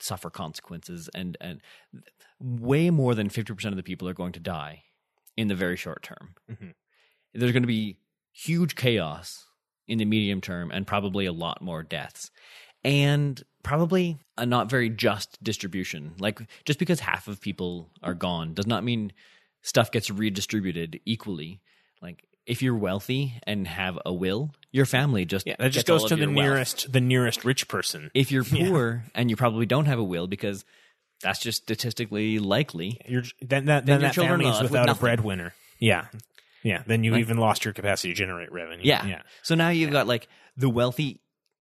suffer 0.00 0.30
consequences. 0.30 1.10
And 1.14 1.36
and 1.40 1.60
way 2.40 2.90
more 2.90 3.14
than 3.14 3.28
fifty 3.28 3.52
percent 3.54 3.72
of 3.72 3.76
the 3.76 3.82
people 3.82 4.08
are 4.08 4.14
going 4.14 4.32
to 4.32 4.40
die 4.40 4.82
in 5.36 5.48
the 5.48 5.54
very 5.54 5.76
short 5.76 6.02
term. 6.02 6.34
Mhm. 6.50 6.74
There's 7.32 7.52
going 7.52 7.62
to 7.62 7.66
be 7.68 7.98
huge 8.32 8.74
chaos 8.74 9.46
in 9.86 9.98
the 9.98 10.04
medium 10.04 10.40
term 10.40 10.70
and 10.70 10.86
probably 10.86 11.26
a 11.26 11.32
lot 11.32 11.60
more 11.62 11.82
deaths. 11.82 12.30
And 12.82 13.42
probably 13.62 14.18
a 14.36 14.44
not 14.46 14.68
very 14.70 14.90
just 14.90 15.42
distribution. 15.42 16.12
Like 16.18 16.40
just 16.64 16.78
because 16.78 17.00
half 17.00 17.28
of 17.28 17.40
people 17.40 17.90
are 18.02 18.14
gone 18.14 18.54
does 18.54 18.66
not 18.66 18.84
mean 18.84 19.12
stuff 19.62 19.90
gets 19.90 20.10
redistributed 20.10 21.00
equally. 21.04 21.60
Like 22.02 22.24
if 22.46 22.60
you're 22.62 22.76
wealthy 22.76 23.40
and 23.44 23.66
have 23.66 23.98
a 24.04 24.12
will, 24.12 24.50
your 24.70 24.84
family 24.84 25.24
just 25.24 25.46
Yeah, 25.46 25.56
that 25.58 25.70
just 25.72 25.86
goes 25.86 26.04
to 26.04 26.16
the 26.16 26.26
wealth. 26.26 26.34
nearest 26.34 26.92
the 26.92 27.00
nearest 27.00 27.44
rich 27.44 27.68
person. 27.68 28.10
If 28.14 28.30
you're 28.30 28.44
poor 28.68 29.04
and 29.14 29.30
you 29.30 29.36
probably 29.36 29.64
don't 29.66 29.86
have 29.86 29.98
a 29.98 30.04
will 30.04 30.26
because 30.26 30.64
that's 31.24 31.40
just 31.40 31.62
statistically 31.62 32.38
likely. 32.38 33.00
You're, 33.08 33.22
then 33.40 33.64
that 33.64 33.86
Then 33.86 33.94
then, 33.94 34.00
your 34.00 34.08
that 34.08 34.14
children 34.14 34.40
family 34.40 34.50
is 34.50 34.60
left 34.60 34.62
with 34.64 34.70
without 34.72 34.88
a 34.90 34.94
breadwinner. 34.94 35.54
Yeah, 35.80 36.06
yeah. 36.62 36.82
Then 36.86 37.02
you 37.02 37.16
even 37.16 37.38
lost 37.38 37.64
your 37.64 37.74
capacity 37.74 38.08
to 38.10 38.14
generate 38.14 38.52
revenue. 38.52 38.82
Yeah. 38.84 39.06
yeah. 39.06 39.22
So 39.42 39.54
now 39.54 39.70
you've 39.70 39.90
got 39.90 40.06
like 40.06 40.28
the 40.56 40.68
wealthy 40.68 41.20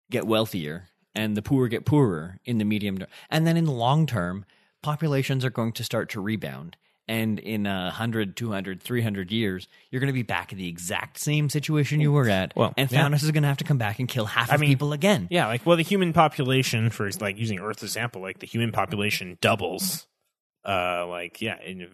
get 0.09 0.25
wealthier 0.25 0.87
and 1.15 1.35
the 1.35 1.41
poor 1.41 1.67
get 1.67 1.85
poorer 1.85 2.39
in 2.45 2.59
the 2.59 2.65
medium 2.65 2.97
term. 2.97 3.07
And 3.29 3.45
then 3.45 3.57
in 3.57 3.65
the 3.65 3.71
long 3.71 4.05
term, 4.05 4.45
populations 4.81 5.43
are 5.43 5.49
going 5.49 5.73
to 5.73 5.83
start 5.83 6.09
to 6.09 6.21
rebound. 6.21 6.77
And 7.09 7.39
in 7.39 7.65
a 7.65 7.85
100, 7.85 8.35
200, 8.35 8.81
300 8.81 9.31
years, 9.31 9.67
you're 9.89 10.01
going 10.01 10.07
to 10.07 10.13
be 10.13 10.23
back 10.23 10.51
in 10.51 10.57
the 10.57 10.67
exact 10.67 11.19
same 11.19 11.49
situation 11.49 12.01
you 12.01 12.11
were 12.11 12.27
at. 12.27 12.53
Well, 12.55 12.73
and 12.75 12.91
yeah. 12.91 13.07
Thanos 13.07 13.23
is 13.23 13.31
going 13.31 13.43
to 13.43 13.47
have 13.47 13.57
to 13.57 13.63
come 13.63 13.77
back 13.77 13.99
and 13.99 14.09
kill 14.09 14.25
half 14.25 14.51
I 14.51 14.55
of 14.55 14.61
mean, 14.61 14.69
people 14.69 14.91
again. 14.91 15.27
Yeah, 15.31 15.47
like 15.47 15.65
well, 15.65 15.77
the 15.77 15.83
human 15.83 16.11
population, 16.11 16.89
for 16.89 17.09
like 17.21 17.37
using 17.37 17.59
Earth's 17.59 17.83
example, 17.83 18.21
like 18.21 18.39
the 18.39 18.47
human 18.47 18.71
population 18.73 19.37
doubles. 19.39 20.05
Uh, 20.67 21.07
like 21.07 21.41
yeah, 21.41 21.57
in 21.65 21.87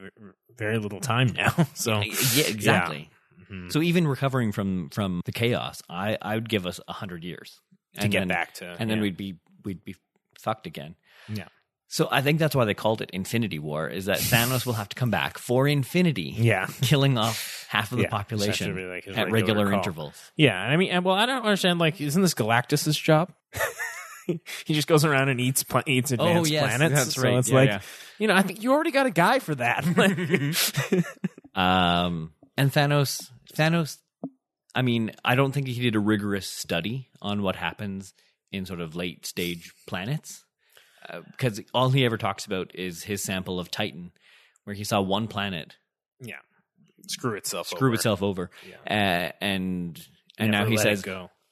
very 0.57 0.80
little 0.80 1.00
time 1.00 1.27
now. 1.38 1.54
So 1.75 2.01
Yeah, 2.01 2.48
exactly. 2.48 3.12
Mhm. 3.51 3.71
So 3.71 3.81
even 3.81 4.07
recovering 4.07 4.51
from 4.51 4.89
from 4.89 5.21
the 5.25 5.31
chaos, 5.31 5.81
I 5.89 6.18
I 6.21 6.36
would 6.36 6.50
give 6.50 6.65
us 6.65 6.80
a 6.88 6.94
hundred 6.94 7.24
years 7.24 7.60
to 8.00 8.07
get 8.07 8.27
back 8.27 8.56
to 8.56 8.75
and 8.80 8.89
then 8.89 8.98
yeah. 8.98 9.04
we'd 9.04 9.18
be 9.18 9.36
we'd 9.63 9.83
be 9.83 9.95
fucked 10.39 10.65
again. 10.65 10.95
yeah 11.30 11.48
So 11.93 12.07
I 12.09 12.23
think 12.23 12.39
that's 12.39 12.55
why 12.55 12.65
they 12.65 12.73
called 12.73 13.03
it 13.03 13.11
Infinity 13.13 13.59
War, 13.59 13.87
is 13.87 14.05
that 14.05 14.17
Thanos 14.17 14.65
will 14.65 14.73
have 14.73 14.89
to 14.89 14.95
come 14.95 15.11
back 15.11 15.37
for 15.37 15.67
infinity, 15.67 16.33
yeah 16.35 16.65
killing 16.81 17.19
off 17.19 17.67
half 17.69 17.91
of 17.91 17.97
the 17.99 18.03
Yeah, 18.05 18.09
just 18.09 18.13
has 18.13 18.27
to 18.27 18.65
population 18.65 18.89
like 18.89 19.07
at 19.07 19.29
regular 19.31 19.65
regular 19.65 19.73
intervals. 19.73 20.31
yeah. 20.35 20.59
I 20.59 20.75
mean, 20.75 20.89
and, 20.89 21.05
well, 21.05 21.13
I 21.13 21.27
don't 21.27 21.43
understand. 21.43 21.77
Like, 21.77 22.01
isn't 22.01 22.19
this 22.21 22.33
Galactus's 22.33 22.97
job? 22.97 23.31
he 24.25 24.73
just 24.73 24.87
goes 24.87 25.05
around 25.05 25.29
and 25.29 25.39
eats 25.39 25.61
pla- 25.63 25.83
eats 25.85 26.11
advanced 26.11 26.49
oh, 26.49 26.51
yes, 26.51 26.63
planets. 26.77 26.95
that's 26.95 27.13
So 27.15 27.21
right. 27.21 27.37
it's 27.37 27.49
Yeah, 27.49 27.55
like 27.55 27.69
yeah. 27.69 27.79
you 28.17 28.27
know, 28.27 28.33
I 28.35 28.41
think 28.41 28.63
you 28.63 28.71
already 28.73 28.89
got 28.91 29.05
a 29.05 29.12
guy 29.12 29.38
for 29.38 29.53
that. 29.55 29.85
Um, 31.55 32.33
and 32.57 32.71
Thanos, 32.71 33.29
Thanos, 33.55 33.97
I 34.73 34.81
mean, 34.81 35.12
I 35.23 35.35
don't 35.35 35.51
think 35.51 35.67
he 35.67 35.79
did 35.79 35.95
a 35.95 36.00
rigorous 36.00 36.47
study 36.50 37.09
on 37.21 37.43
what 37.43 37.55
happens 37.55 38.13
in 38.51 38.65
sort 38.65 38.79
of 38.81 38.95
late 38.95 39.25
stage 39.27 39.71
planets, 39.88 40.43
because 41.31 41.62
all 41.74 41.89
he 41.89 42.05
ever 42.05 42.17
talks 42.17 42.45
about 42.45 42.74
is 42.75 43.03
his 43.03 43.24
sample 43.24 43.60
of 43.60 43.72
Titan, 43.72 44.12
where 44.63 44.75
he 44.75 44.83
saw 44.83 45.01
one 45.01 45.27
planet 45.27 45.75
yeah, 46.19 46.38
screw 47.07 47.36
itself. 47.36 47.67
screw 47.67 47.89
over. 47.89 47.95
itself 47.95 48.24
over, 48.24 48.50
uh, 48.88 49.29
and 49.41 50.00
and 50.38 50.51
Never 50.51 50.65
now 50.65 50.69
he 50.69 50.77
says. 50.77 51.05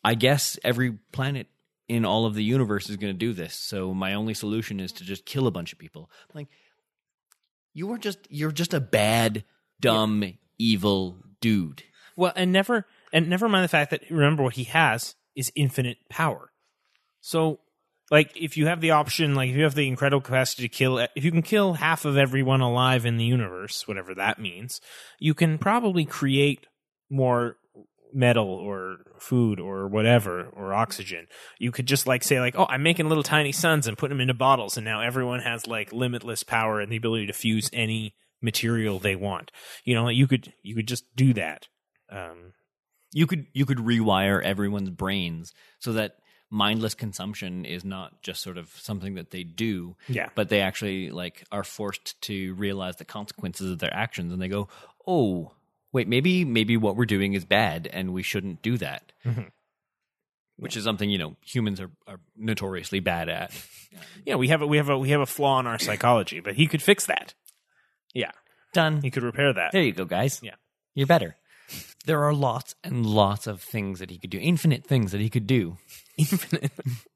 I 0.04 0.16
guess 0.16 0.58
every 0.64 0.94
planet 1.12 1.48
in 1.88 2.06
all 2.06 2.26
of 2.26 2.34
the 2.34 2.44
universe 2.44 2.90
is 2.90 2.98
going 2.98 3.14
to 3.14 3.18
do 3.18 3.34
this. 3.34 3.54
So 3.54 3.94
my 3.94 4.14
only 4.14 4.34
solution 4.34 4.80
is 4.80 4.92
to 4.94 5.04
just 5.04 5.26
kill 5.26 5.46
a 5.46 5.52
bunch 5.52 5.74
of 5.74 5.78
people. 5.80 6.10
I'm 6.30 6.36
like, 6.40 6.48
you 7.74 7.92
are 7.92 7.98
just 7.98 8.20
you're 8.30 8.52
just 8.52 8.74
a 8.74 8.80
bad, 8.80 9.44
dumb, 9.80 10.24
evil 10.58 11.18
dude. 11.40 11.84
Well, 12.16 12.34
and 12.36 12.52
never 12.52 12.86
and 13.14 13.30
never 13.30 13.48
mind 13.48 13.64
the 13.64 13.70
fact 13.70 13.92
that 13.92 14.10
remember 14.10 14.44
what 14.44 14.56
he 14.56 14.66
has 14.66 15.16
is 15.36 15.52
infinite 15.56 15.98
power. 16.10 16.52
So, 17.20 17.60
like, 18.12 18.36
if 18.36 18.58
you 18.58 18.68
have 18.68 18.82
the 18.82 18.92
option, 18.92 19.34
like 19.34 19.50
if 19.50 19.56
you 19.56 19.64
have 19.64 19.74
the 19.74 19.88
incredible 19.88 20.22
capacity 20.22 20.64
to 20.64 20.70
kill, 20.70 21.00
if 21.16 21.24
you 21.24 21.32
can 21.32 21.42
kill 21.42 21.74
half 21.74 22.06
of 22.06 22.18
everyone 22.18 22.62
alive 22.62 23.06
in 23.06 23.18
the 23.18 23.26
universe, 23.26 23.88
whatever 23.88 24.14
that 24.16 24.38
means, 24.38 24.82
you 25.18 25.34
can 25.34 25.58
probably 25.58 26.06
create 26.06 26.68
more 27.10 27.56
metal 28.14 28.48
or 28.48 28.98
food 29.20 29.58
or 29.60 29.88
whatever 29.88 30.48
or 30.54 30.74
oxygen. 30.74 31.28
You 31.60 31.72
could 31.72 31.86
just 31.86 32.06
like 32.06 32.24
say 32.24 32.42
like, 32.42 32.56
"Oh, 32.58 32.68
I'm 32.70 32.84
making 32.84 33.08
little 33.08 33.24
tiny 33.24 33.54
suns 33.54 33.88
and 33.88 33.98
putting 33.98 34.18
them 34.18 34.22
into 34.22 34.34
bottles 34.34 34.76
and 34.76 34.84
now 34.84 35.00
everyone 35.02 35.40
has 35.40 35.66
like 35.66 35.94
limitless 35.94 36.44
power 36.44 36.82
and 36.82 36.92
the 36.92 36.98
ability 36.98 37.28
to 37.28 37.34
fuse 37.34 37.70
any 37.72 38.14
material 38.42 39.00
they 39.00 39.16
want." 39.16 39.52
You 39.86 39.96
know, 39.96 40.10
you 40.10 40.28
could 40.28 40.54
you 40.62 40.76
could 40.76 40.90
just 40.90 41.06
do 41.16 41.34
that. 41.36 41.68
Um 42.12 42.52
You 43.14 43.28
could 43.28 43.48
you 43.54 43.66
could 43.66 43.78
rewire 43.78 44.42
everyone's 44.44 44.90
brains 44.90 45.54
so 45.80 45.94
that 45.94 46.16
mindless 46.52 46.94
consumption 46.94 47.66
is 47.66 47.84
not 47.84 48.22
just 48.22 48.42
sort 48.42 48.58
of 48.58 48.70
something 48.78 49.16
that 49.16 49.32
they 49.32 49.44
do, 49.44 49.96
Yeah. 50.08 50.30
but 50.36 50.50
they 50.50 50.62
actually 50.62 51.10
like 51.10 51.44
are 51.52 51.64
forced 51.64 52.22
to 52.24 52.54
realize 52.56 52.98
the 52.98 53.06
consequences 53.06 53.72
of 53.72 53.80
their 53.80 53.94
actions, 53.94 54.32
and 54.34 54.42
they 54.42 54.50
go, 54.50 54.68
"Oh, 55.08 55.54
wait, 55.94 56.08
maybe 56.08 56.44
maybe 56.46 56.76
what 56.78 56.96
we're 56.98 57.06
doing 57.06 57.34
is 57.34 57.46
bad, 57.46 57.88
and 57.88 58.14
we 58.14 58.22
shouldn't 58.22 58.62
do 58.62 58.78
that." 58.78 59.14
Mhm. 59.26 59.50
Which 60.58 60.78
is 60.78 60.84
something 60.84 61.10
you 61.10 61.18
know 61.18 61.38
humans 61.44 61.80
are, 61.82 61.90
are 62.06 62.20
notoriously 62.38 63.00
bad 63.00 63.30
at. 63.30 63.52
yeah, 64.26 64.36
we 64.36 64.50
have 64.50 64.62
a 64.62 64.68
we 64.68 64.78
have 64.78 64.90
a 64.90 64.98
we 65.00 65.10
have 65.10 65.22
a 65.22 65.26
flaw 65.26 65.60
in 65.60 65.66
our 65.68 65.80
psychology, 65.80 66.40
but 66.40 66.56
he 66.56 66.68
could 66.68 66.82
fix 66.84 67.06
that. 67.08 67.34
Yeah, 68.14 68.32
Done. 68.74 69.02
he 69.02 69.10
could 69.10 69.24
repair 69.24 69.54
that. 69.54 69.72
There 69.72 69.82
you 69.82 69.94
go, 69.94 70.06
guys. 70.06 70.40
Yeah. 70.44 70.56
You're 70.94 71.08
better. 71.08 71.36
There 72.06 72.24
are 72.24 72.34
lots 72.34 72.76
and 72.84 73.06
lots 73.06 73.48
of 73.48 73.62
things 73.62 74.00
that 74.00 74.10
he 74.10 74.18
could 74.18 74.30
do, 74.32 74.40
infinite 74.40 74.86
things 74.86 75.12
that 75.12 75.22
he 75.22 75.30
could 75.30 75.46
do 75.48 75.78
Infinite. 76.18 76.72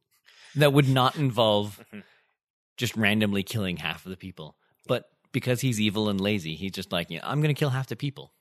that 0.55 0.73
would 0.73 0.87
not 0.89 1.15
involve 1.15 1.79
Mm-hmm. 1.87 1.99
just 2.77 2.95
randomly 2.95 3.41
killing 3.43 3.77
half 3.77 4.05
of 4.05 4.09
the 4.11 4.17
people. 4.17 4.55
But 4.87 5.05
because 5.31 5.61
he's 5.61 5.79
evil 5.81 6.09
and 6.09 6.19
lazy, 6.21 6.55
he's 6.55 6.71
just 6.71 6.91
like, 6.91 7.09
yeah, 7.09 7.21
I'm 7.23 7.41
going 7.41 7.53
to 7.53 7.59
kill 7.59 7.69
half 7.69 7.87
the 7.87 7.95
people. 7.95 8.33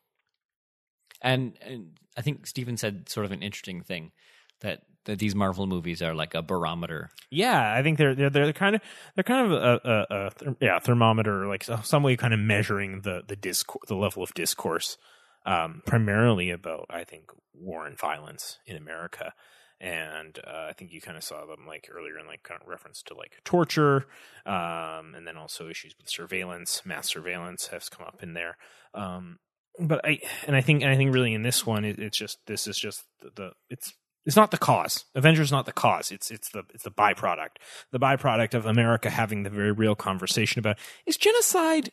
And, 1.22 1.54
and 1.62 1.98
I 2.16 2.20
think 2.20 2.46
Stephen 2.46 2.76
said 2.76 3.08
sort 3.08 3.24
of 3.26 3.32
an 3.32 3.42
interesting 3.42 3.80
thing 3.82 4.12
that 4.60 4.82
that 5.06 5.18
these 5.18 5.34
Marvel 5.34 5.66
movies 5.66 6.00
are 6.00 6.14
like 6.14 6.34
a 6.34 6.40
barometer. 6.42 7.10
Yeah, 7.30 7.74
I 7.74 7.82
think 7.82 7.98
they're 7.98 8.14
they're 8.14 8.30
they're 8.30 8.52
kind 8.52 8.74
of 8.76 8.80
they're 9.14 9.24
kind 9.24 9.46
of 9.46 9.52
a, 9.52 9.80
a, 9.84 10.48
a 10.50 10.56
yeah 10.60 10.78
thermometer, 10.78 11.46
like 11.46 11.64
some 11.82 12.02
way, 12.02 12.16
kind 12.16 12.32
of 12.34 12.40
measuring 12.40 13.02
the 13.02 13.22
the 13.26 13.36
discourse, 13.36 13.84
the 13.86 13.96
level 13.96 14.22
of 14.22 14.32
discourse, 14.34 14.96
um, 15.44 15.82
primarily 15.86 16.50
about 16.50 16.86
I 16.90 17.04
think 17.04 17.30
war 17.54 17.86
and 17.86 17.98
violence 17.98 18.58
in 18.66 18.76
America, 18.76 19.32
and 19.80 20.38
uh, 20.46 20.66
I 20.70 20.72
think 20.72 20.92
you 20.92 21.00
kind 21.00 21.16
of 21.16 21.24
saw 21.24 21.44
them 21.46 21.66
like 21.66 21.88
earlier 21.92 22.18
in 22.18 22.26
like 22.26 22.42
kind 22.42 22.60
of 22.60 22.68
reference 22.68 23.02
to 23.04 23.14
like 23.14 23.38
torture, 23.44 24.06
um, 24.46 25.14
and 25.14 25.26
then 25.26 25.36
also 25.36 25.68
issues 25.68 25.94
with 25.98 26.08
surveillance, 26.08 26.82
mass 26.84 27.08
surveillance 27.08 27.68
has 27.68 27.88
come 27.88 28.06
up 28.06 28.22
in 28.22 28.34
there. 28.34 28.56
Um, 28.94 29.38
but 29.78 30.00
I 30.04 30.20
and 30.46 30.56
I 30.56 30.60
think 30.60 30.82
and 30.82 30.90
I 30.90 30.96
think 30.96 31.14
really 31.14 31.34
in 31.34 31.42
this 31.42 31.66
one, 31.66 31.84
it, 31.84 31.98
it's 31.98 32.16
just 32.16 32.38
this 32.46 32.66
is 32.66 32.78
just 32.78 33.04
the, 33.20 33.30
the 33.34 33.52
it's 33.68 33.92
it's 34.24 34.36
not 34.36 34.50
the 34.50 34.58
cause. 34.58 35.04
Avengers 35.14 35.52
not 35.52 35.66
the 35.66 35.72
cause. 35.72 36.10
It's 36.10 36.30
it's 36.30 36.50
the 36.50 36.62
it's 36.72 36.84
the 36.84 36.90
byproduct. 36.90 37.56
The 37.90 37.98
byproduct 37.98 38.54
of 38.54 38.66
America 38.66 39.10
having 39.10 39.42
the 39.42 39.50
very 39.50 39.72
real 39.72 39.94
conversation 39.94 40.60
about 40.60 40.78
is 41.06 41.16
genocide 41.16 41.90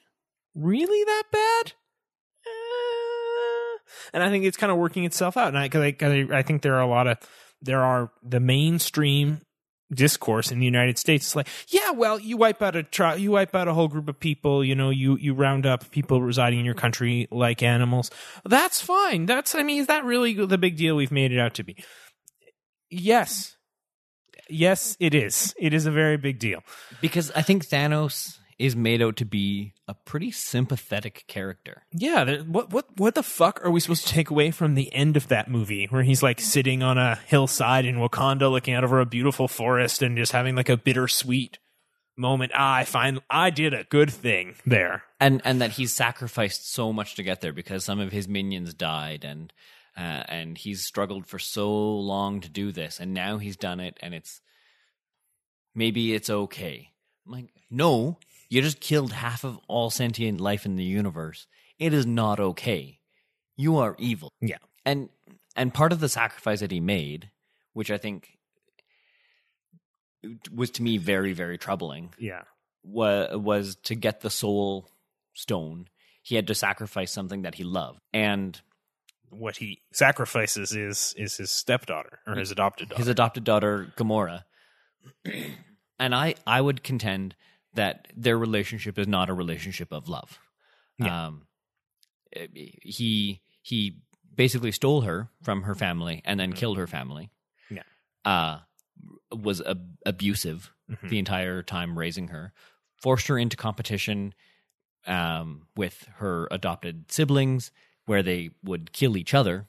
really 0.55 1.03
that 1.03 1.23
bad? 1.31 1.73
And 4.13 4.23
I 4.23 4.29
think 4.29 4.45
it's 4.45 4.57
kind 4.57 4.71
of 4.71 4.77
working 4.77 5.03
itself 5.05 5.37
out. 5.37 5.49
And 5.49 5.57
I, 5.57 5.69
cause 5.69 5.81
I, 5.81 5.91
'cause 5.91 6.11
I 6.11 6.37
I 6.39 6.41
think 6.41 6.61
there 6.61 6.75
are 6.75 6.81
a 6.81 6.87
lot 6.87 7.07
of 7.07 7.17
there 7.61 7.83
are 7.83 8.11
the 8.23 8.39
mainstream 8.39 9.41
discourse 9.93 10.51
in 10.51 10.59
the 10.59 10.65
United 10.65 10.97
States. 10.97 11.25
It's 11.25 11.35
like, 11.35 11.47
yeah, 11.67 11.91
well, 11.91 12.17
you 12.17 12.37
wipe 12.37 12.61
out 12.61 12.75
a 12.77 12.83
tri- 12.83 13.15
you 13.15 13.31
wipe 13.31 13.53
out 13.53 13.67
a 13.67 13.73
whole 13.73 13.89
group 13.89 14.07
of 14.07 14.19
people. 14.19 14.63
You 14.63 14.73
know, 14.75 14.89
you 14.89 15.17
you 15.17 15.33
round 15.33 15.65
up 15.65 15.91
people 15.91 16.21
residing 16.21 16.59
in 16.59 16.65
your 16.65 16.75
country 16.75 17.27
like 17.29 17.61
animals. 17.61 18.09
That's 18.45 18.81
fine. 18.81 19.25
That's 19.25 19.53
I 19.53 19.63
mean, 19.63 19.81
is 19.81 19.87
that 19.87 20.05
really 20.05 20.33
the 20.33 20.57
big 20.57 20.77
deal 20.77 20.95
we've 20.95 21.11
made 21.11 21.31
it 21.31 21.39
out 21.39 21.53
to 21.55 21.63
be? 21.63 21.75
Yes. 22.89 23.55
Yes, 24.49 24.97
it 24.99 25.13
is. 25.15 25.53
It 25.57 25.73
is 25.73 25.85
a 25.85 25.91
very 25.91 26.17
big 26.17 26.39
deal. 26.39 26.61
Because 26.99 27.31
I 27.31 27.41
think 27.41 27.65
Thanos 27.65 28.37
is 28.61 28.75
made 28.75 29.01
out 29.01 29.17
to 29.17 29.25
be 29.25 29.73
a 29.87 29.93
pretty 29.93 30.31
sympathetic 30.31 31.25
character. 31.27 31.83
Yeah, 31.91 32.41
what 32.43 32.71
what 32.71 32.85
what 32.97 33.15
the 33.15 33.23
fuck 33.23 33.59
are 33.65 33.71
we 33.71 33.79
supposed 33.79 34.07
to 34.07 34.13
take 34.13 34.29
away 34.29 34.51
from 34.51 34.75
the 34.75 34.93
end 34.93 35.17
of 35.17 35.27
that 35.29 35.49
movie 35.49 35.87
where 35.89 36.03
he's 36.03 36.23
like 36.23 36.39
sitting 36.39 36.83
on 36.83 36.97
a 36.97 37.15
hillside 37.27 37.85
in 37.85 37.95
Wakanda 37.95 38.49
looking 38.51 38.73
out 38.73 38.83
over 38.83 38.99
a 38.99 39.05
beautiful 39.05 39.47
forest 39.47 40.01
and 40.01 40.15
just 40.17 40.31
having 40.31 40.55
like 40.55 40.69
a 40.69 40.77
bittersweet 40.77 41.57
moment. 42.15 42.51
Ah, 42.55 42.75
I 42.75 42.83
find 42.85 43.19
I 43.29 43.49
did 43.49 43.73
a 43.73 43.83
good 43.85 44.11
thing 44.11 44.55
there. 44.65 45.03
and 45.19 45.41
and 45.43 45.61
that 45.61 45.71
he's 45.71 45.91
sacrificed 45.93 46.71
so 46.71 46.93
much 46.93 47.15
to 47.15 47.23
get 47.23 47.41
there 47.41 47.53
because 47.53 47.83
some 47.83 47.99
of 47.99 48.11
his 48.11 48.27
minions 48.27 48.73
died 48.73 49.23
and 49.23 49.51
uh, 49.97 50.23
and 50.27 50.57
he's 50.57 50.85
struggled 50.85 51.25
for 51.27 51.39
so 51.39 51.71
long 51.97 52.39
to 52.41 52.49
do 52.49 52.71
this 52.71 52.99
and 52.99 53.13
now 53.13 53.37
he's 53.39 53.57
done 53.57 53.79
it 53.79 53.97
and 54.01 54.13
it's 54.13 54.39
maybe 55.75 56.13
it's 56.13 56.29
okay 56.29 56.91
I'm 57.25 57.31
like 57.33 57.49
no 57.69 58.17
you 58.51 58.61
just 58.61 58.79
killed 58.81 59.13
half 59.13 59.43
of 59.45 59.57
all 59.67 59.89
sentient 59.89 60.39
life 60.41 60.65
in 60.65 60.75
the 60.75 60.83
universe 60.83 61.47
it 61.79 61.93
is 61.93 62.05
not 62.05 62.39
okay 62.39 62.99
you 63.57 63.77
are 63.77 63.95
evil 63.97 64.31
Yeah. 64.41 64.57
and 64.85 65.09
and 65.55 65.73
part 65.73 65.91
of 65.93 65.99
the 65.99 66.09
sacrifice 66.09 66.59
that 66.59 66.71
he 66.71 66.79
made 66.79 67.31
which 67.73 67.89
i 67.89 67.97
think 67.97 68.37
was 70.53 70.69
to 70.71 70.83
me 70.83 70.97
very 70.97 71.33
very 71.33 71.57
troubling 71.57 72.13
Yeah. 72.19 72.43
was 72.83 73.35
was 73.37 73.75
to 73.83 73.95
get 73.95 74.21
the 74.21 74.29
soul 74.29 74.87
stone 75.33 75.87
he 76.21 76.35
had 76.35 76.47
to 76.47 76.55
sacrifice 76.55 77.11
something 77.11 77.41
that 77.43 77.55
he 77.55 77.63
loved 77.63 77.99
and 78.13 78.61
What 79.29 79.57
he 79.57 79.81
sacrifices 79.93 80.73
is 80.73 81.15
is 81.17 81.37
his 81.37 81.51
stepdaughter 81.51 82.19
or 82.27 82.35
his 82.35 82.51
adopted 82.51 82.89
daughter. 82.89 82.99
his 82.99 83.07
adopted 83.07 83.43
daughter 83.45 83.91
Gamora 83.97 84.43
and 85.99 86.13
i 86.13 86.35
i 86.45 86.59
would 86.61 86.83
contend 86.83 87.35
that 87.73 88.07
their 88.15 88.37
relationship 88.37 88.97
is 88.99 89.07
not 89.07 89.29
a 89.29 89.33
relationship 89.33 89.91
of 89.91 90.07
love 90.09 90.39
Yeah. 90.97 91.27
um 91.27 91.47
he 92.83 93.41
he 93.61 93.97
basically 94.33 94.71
stole 94.71 95.01
her 95.01 95.29
from 95.43 95.63
her 95.63 95.75
family 95.75 96.21
and 96.25 96.39
then 96.39 96.53
killed 96.53 96.77
her 96.77 96.87
family 96.87 97.29
Yeah. 97.69 97.83
uh 98.25 98.59
was 99.31 99.61
ab- 99.61 99.97
abusive 100.05 100.71
Mhm. 100.89 101.09
the 101.09 101.19
entire 101.19 101.63
time 101.63 101.97
raising 101.97 102.27
her, 102.29 102.51
forced 103.01 103.27
her 103.27 103.37
into 103.37 103.55
competition 103.55 104.33
um, 105.07 105.67
with 105.75 106.05
her 106.17 106.47
adopted 106.51 107.09
siblings, 107.11 107.71
where 108.05 108.21
they 108.21 108.49
would 108.61 108.91
kill 108.91 109.15
each 109.15 109.33
other, 109.33 109.67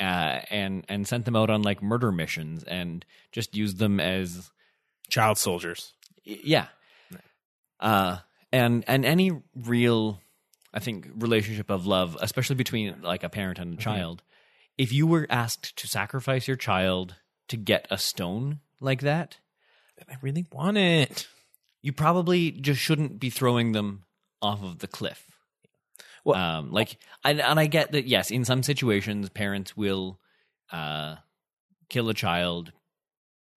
uh, 0.00 0.40
and 0.50 0.84
and 0.88 1.06
sent 1.08 1.24
them 1.24 1.34
out 1.36 1.50
on 1.50 1.62
like 1.62 1.82
murder 1.82 2.12
missions, 2.12 2.62
and 2.64 3.04
just 3.32 3.56
used 3.56 3.78
them 3.78 3.98
as 4.00 4.50
Child 5.10 5.36
soldiers. 5.36 5.92
yeah, 6.24 6.68
uh, 7.80 8.18
and 8.52 8.84
and 8.86 9.04
any 9.04 9.32
real, 9.54 10.20
I 10.72 10.80
think, 10.80 11.08
relationship 11.16 11.70
of 11.70 11.86
love, 11.86 12.16
especially 12.20 12.56
between 12.56 13.02
like 13.02 13.22
a 13.24 13.28
parent 13.28 13.58
and 13.58 13.74
a 13.78 13.82
child, 13.82 14.22
if 14.78 14.92
you 14.92 15.06
were 15.06 15.26
asked 15.30 15.76
to 15.76 15.86
sacrifice 15.88 16.46
your 16.48 16.56
child 16.56 17.16
to 17.48 17.56
get 17.56 17.86
a 17.90 17.98
stone 17.98 18.60
like 18.80 19.00
that, 19.02 19.38
I 20.10 20.16
really 20.22 20.46
want 20.52 20.76
it. 20.78 21.26
you 21.82 21.92
probably 21.92 22.50
just 22.50 22.80
shouldn't 22.80 23.20
be 23.20 23.30
throwing 23.30 23.72
them 23.72 24.04
off 24.42 24.62
of 24.62 24.78
the 24.80 24.88
cliff. 24.88 25.24
Well- 26.24 26.36
um, 26.36 26.72
like, 26.72 26.98
and, 27.24 27.40
and 27.40 27.58
I 27.60 27.66
get 27.66 27.92
that. 27.92 28.06
Yes, 28.06 28.30
in 28.30 28.44
some 28.44 28.62
situations, 28.62 29.28
parents 29.30 29.76
will 29.76 30.18
uh, 30.72 31.16
kill 31.88 32.08
a 32.08 32.14
child 32.14 32.72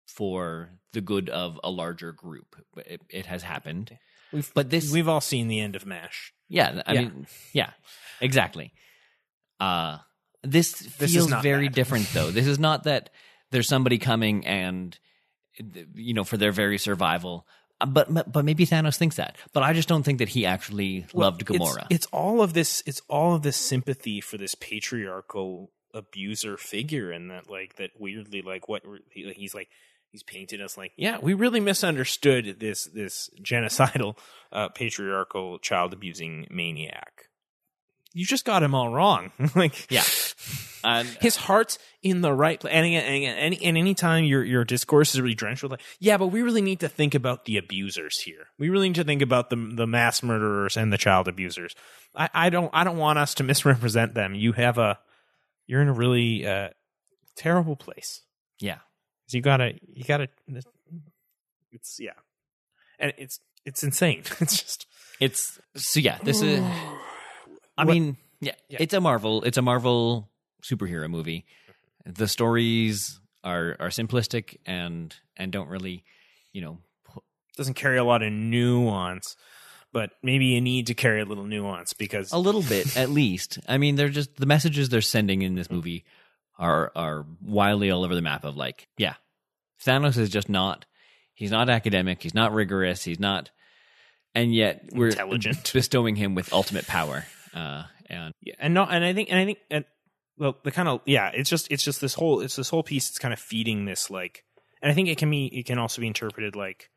for 0.07 0.71
the 0.93 1.01
good 1.01 1.29
of 1.29 1.59
a 1.65 1.71
larger 1.71 2.13
group. 2.13 2.57
It, 2.77 3.03
it 3.11 3.27
has 3.27 3.43
happened, 3.43 3.99
We've, 4.33 4.51
but 4.55 4.71
this, 4.71 4.91
we've 4.93 5.09
all 5.09 5.21
seen 5.21 5.49
the 5.49 5.61
end 5.61 5.77
of 5.77 5.85
Mash. 5.87 6.33
yeah, 6.49 6.83
I 6.87 6.95
Yeah. 6.95 7.01
mean, 7.03 7.27
yeah, 7.53 7.71
exactly. 8.21 8.73
Uh, 9.61 9.99
this 10.43 10.73
This 10.73 11.13
feels 11.13 11.31
very 11.43 11.69
that. 11.69 11.75
different, 11.75 12.09
though. 12.13 12.31
This 12.31 12.47
is 12.47 12.59
not 12.59 12.85
that 12.85 13.11
there's 13.51 13.69
somebody 13.69 13.99
coming 13.99 14.47
and 14.47 14.99
you 15.95 16.13
know 16.15 16.25
for 16.25 16.37
their 16.37 16.53
very 16.53 16.79
survival. 16.79 17.47
Uh, 17.81 17.87
But 17.87 18.13
but 18.13 18.31
but 18.31 18.45
maybe 18.45 18.67
Thanos 18.67 18.97
thinks 18.97 19.17
that. 19.17 19.37
But 19.53 19.63
I 19.63 19.73
just 19.73 19.89
don't 19.89 20.03
think 20.03 20.19
that 20.19 20.29
he 20.31 20.45
actually 20.47 21.07
loved 21.15 21.43
It's- 21.43 21.59
Gamora. 21.59 21.87
It's, 21.91 22.07
all 22.13 22.43
of 22.43 22.53
this. 22.53 22.83
It's 22.87 23.01
all 23.09 23.35
of 23.35 23.43
this 23.43 23.57
sympathy 23.57 24.21
for 24.21 24.37
this 24.39 24.55
patriarchal 24.55 25.73
abuser 25.95 26.57
figure, 26.59 27.11
and 27.11 27.31
that 27.31 27.49
like 27.51 27.77
that 27.77 27.91
weirdly 27.99 28.43
like 28.43 28.69
what 28.69 28.83
he's 29.11 29.55
like. 29.55 29.69
He's 30.17 30.23
painted 30.23 30.63
us 30.63 30.79
like, 30.79 30.93
yeah, 30.97 31.19
we 31.21 31.35
really 31.35 31.61
misunderstood 31.61 32.57
this 32.59 32.85
this 32.87 33.29
genocidal, 33.43 34.17
uh, 34.51 34.71
patriarchal, 34.71 35.59
child 35.59 35.93
abusing 35.93 36.47
maniac. 36.51 37.29
You 38.15 38.25
just 38.25 38.47
got 38.47 38.63
him 38.63 38.75
all 38.75 38.89
wrong. 38.89 39.31
like, 39.55 39.91
Yeah. 39.91 40.03
and 40.83 41.07
his 41.21 41.37
heart's 41.37 41.79
in 42.03 42.23
the 42.23 42.33
right 42.33 42.59
place. 42.59 42.73
And 42.73 42.87
again, 42.87 43.05
and 43.05 43.15
again, 43.15 43.37
any 43.37 43.63
and 43.63 43.77
anytime 43.77 44.25
your 44.25 44.43
your 44.43 44.65
discourse 44.65 45.15
is 45.15 45.21
really 45.21 45.35
drenched 45.35 45.63
with 45.63 45.73
like, 45.73 45.83
yeah, 45.99 46.17
but 46.17 46.29
we 46.29 46.41
really 46.41 46.63
need 46.63 46.81
to 46.81 46.89
think 46.89 47.15
about 47.15 47.45
the 47.45 47.59
abusers 47.59 48.21
here. 48.21 48.47
We 48.59 48.71
really 48.71 48.89
need 48.89 48.95
to 48.95 49.05
think 49.05 49.21
about 49.21 49.51
the 49.51 49.57
the 49.57 49.87
mass 49.87 50.23
murderers 50.23 50.79
and 50.79 50.91
the 50.91 50.97
child 50.99 51.29
abusers. 51.29 51.75
I, 52.15 52.31
I 52.33 52.49
don't 52.49 52.71
I 52.73 52.85
don't 52.85 52.97
want 52.97 53.19
us 53.19 53.35
to 53.35 53.45
misrepresent 53.51 54.15
them. 54.15 54.35
You 54.35 54.53
have 54.53 54.79
a 54.79 54.99
you're 55.67 55.83
in 55.83 55.89
a 55.89 55.93
really 55.93 56.47
uh, 56.47 56.71
terrible 57.35 57.77
place. 57.77 58.23
yeah, 58.61 58.79
You 59.31 59.41
gotta 59.41 59.75
you 59.93 60.05
gotta. 60.05 60.29
It's 61.73 61.99
yeah, 61.99 62.13
and 62.99 63.13
it's 63.19 63.41
it's 63.65 63.83
insane. 63.83 64.23
It's 64.41 64.63
just 64.63 64.87
it's 65.21 65.59
so 65.75 66.01
yeah. 66.01 66.19
This 66.23 66.43
is. 66.43 66.61
I 67.79 67.85
What- 67.85 67.93
mean, 67.93 68.17
yeah, 68.41 68.53
Yeah. 68.69 68.79
it's 68.81 68.95
a 68.95 69.01
Marvel. 69.01 69.43
It's 69.43 69.59
a 69.59 69.63
Marvel 69.63 70.31
superhero 70.63 71.11
movie. 71.11 71.45
The 72.07 72.29
stories 72.29 73.21
are 73.45 73.77
are 73.81 73.89
simplistic 73.89 74.57
and 74.65 75.15
and 75.37 75.53
don't 75.53 75.69
really, 75.69 76.05
you 76.53 76.63
know, 76.63 76.79
pu- 77.05 77.23
doesn't 77.57 77.75
carry 77.75 77.99
a 77.99 78.05
lot 78.05 78.23
of 78.23 78.33
nuance. 78.33 79.37
But 79.93 80.11
maybe 80.23 80.47
you 80.47 80.61
need 80.61 80.89
to 80.89 80.95
carry 80.95 81.21
a 81.23 81.25
little 81.25 81.45
nuance 81.45 81.93
because 81.95 82.31
a 82.33 82.39
little 82.39 82.63
bit 82.63 82.97
at 82.97 83.11
least. 83.11 83.59
I 83.69 83.79
mean, 83.79 83.97
they're 83.97 84.09
just 84.09 84.37
the 84.37 84.47
messages 84.47 84.89
they're 84.89 85.01
sending 85.01 85.43
in 85.43 85.55
this 85.55 85.69
mm-hmm. 85.69 85.77
movie 85.77 86.05
are 86.59 86.93
are 86.95 87.27
wildly 87.43 87.91
all 87.91 88.05
over 88.05 88.15
the 88.15 88.23
map. 88.23 88.45
Of 88.45 88.57
like, 88.57 88.89
yeah, 88.99 89.15
Thanos 89.85 90.17
is 90.19 90.31
just 90.31 90.49
not. 90.49 90.87
He's 91.35 91.51
not 91.51 91.69
academic. 91.69 92.23
He's 92.23 92.35
not 92.35 92.53
rigorous. 92.53 93.05
He's 93.05 93.21
not. 93.21 93.51
and 94.35 94.55
yet 94.55 94.89
we're 94.93 95.09
Intelligent. 95.09 95.71
bestowing 95.75 96.17
him 96.17 96.35
with 96.35 96.53
ultimate 96.53 96.87
power. 96.87 97.27
Uh, 97.55 97.85
and 98.09 98.33
Yeah, 98.43 98.55
and 98.59 98.75
not, 98.75 98.93
and 98.93 99.05
I 99.05 99.13
think, 99.13 99.31
and 99.31 99.39
I 99.39 99.45
think, 99.45 99.59
and 99.71 99.85
well, 100.39 100.57
the 100.63 100.71
kind 100.71 100.89
of 100.89 101.01
yeah, 101.07 101.31
it's 101.35 101.51
just, 101.51 101.71
it's 101.71 101.83
just 101.83 102.01
this 102.01 102.15
whole, 102.15 102.41
it's 102.41 102.57
this 102.57 102.69
whole 102.71 102.83
piece. 102.83 103.09
It's 103.09 103.19
kind 103.19 103.35
of 103.35 103.41
feeding 103.41 103.85
this 103.85 104.11
like, 104.11 104.45
and 104.83 104.91
I 104.91 104.95
think 104.95 105.09
it 105.09 105.19
can 105.19 105.31
be, 105.31 105.47
it 105.47 105.67
can 105.67 105.79
also 105.79 106.01
be 106.01 106.07
interpreted 106.07 106.55
like, 106.57 106.91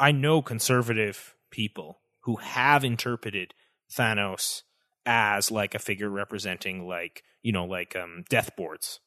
I 0.00 0.12
know 0.12 0.42
conservative 0.42 1.34
people 1.50 2.00
who 2.22 2.36
have 2.36 2.84
interpreted 2.84 3.54
Thanos 3.92 4.62
as 5.08 5.50
like 5.50 5.74
a 5.74 5.78
figure 5.78 6.10
representing 6.10 6.86
like, 6.86 7.22
you 7.42 7.50
know, 7.50 7.64
like 7.64 7.96
um 7.96 8.24
death 8.28 8.54
boards, 8.56 9.00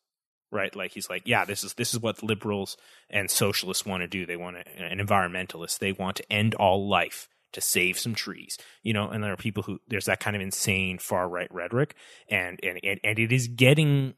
right? 0.51 0.75
Like 0.75 0.91
he's 0.91 1.09
like, 1.09 1.23
yeah, 1.25 1.45
this 1.45 1.63
is 1.63 1.75
this 1.75 1.93
is 1.93 1.99
what 1.99 2.23
liberals 2.23 2.75
and 3.09 3.29
socialists 3.29 3.85
want 3.85 4.01
to 4.01 4.07
do. 4.07 4.25
They 4.25 4.35
want 4.35 4.57
to, 4.57 4.83
and 4.83 4.99
environmentalists, 4.99 5.77
they 5.77 5.91
want 5.91 6.17
to 6.17 6.33
end 6.33 6.55
all 6.55 6.89
life 6.89 7.29
to 7.53 7.61
save 7.61 7.99
some 7.99 8.15
trees, 8.15 8.57
you 8.81 8.93
know. 8.93 9.09
And 9.09 9.23
there 9.23 9.31
are 9.31 9.37
people 9.37 9.63
who 9.63 9.79
there's 9.87 10.05
that 10.05 10.19
kind 10.19 10.35
of 10.35 10.41
insane 10.41 10.97
far 10.97 11.29
right 11.29 11.53
rhetoric, 11.53 11.95
and 12.27 12.59
and 12.63 12.79
and, 12.83 12.99
and 13.03 13.19
it 13.19 13.31
is 13.31 13.47
getting 13.47 14.15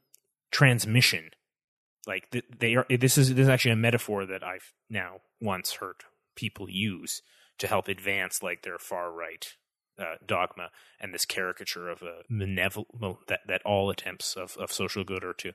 transmission. 0.51 1.31
Like 2.07 2.33
they 2.59 2.75
are. 2.75 2.85
This 2.89 3.17
is 3.17 3.35
this 3.35 3.43
is 3.43 3.49
actually 3.49 3.71
a 3.71 3.77
metaphor 3.77 4.25
that 4.25 4.43
I've 4.43 4.73
now 4.89 5.17
once 5.41 5.73
heard 5.73 5.97
people 6.35 6.69
use 6.69 7.21
to 7.59 7.67
help 7.67 7.87
advance 7.87 8.41
like 8.41 8.63
their 8.63 8.79
far 8.79 9.11
right 9.11 9.53
uh, 9.99 10.15
dogma 10.25 10.69
and 10.99 11.13
this 11.13 11.25
caricature 11.25 11.89
of 11.89 12.01
a 12.01 12.21
benevolent 12.29 13.27
that 13.27 13.41
that 13.47 13.61
all 13.63 13.89
attempts 13.89 14.35
of, 14.35 14.57
of 14.57 14.71
social 14.71 15.03
good 15.03 15.23
or 15.23 15.33
to 15.33 15.53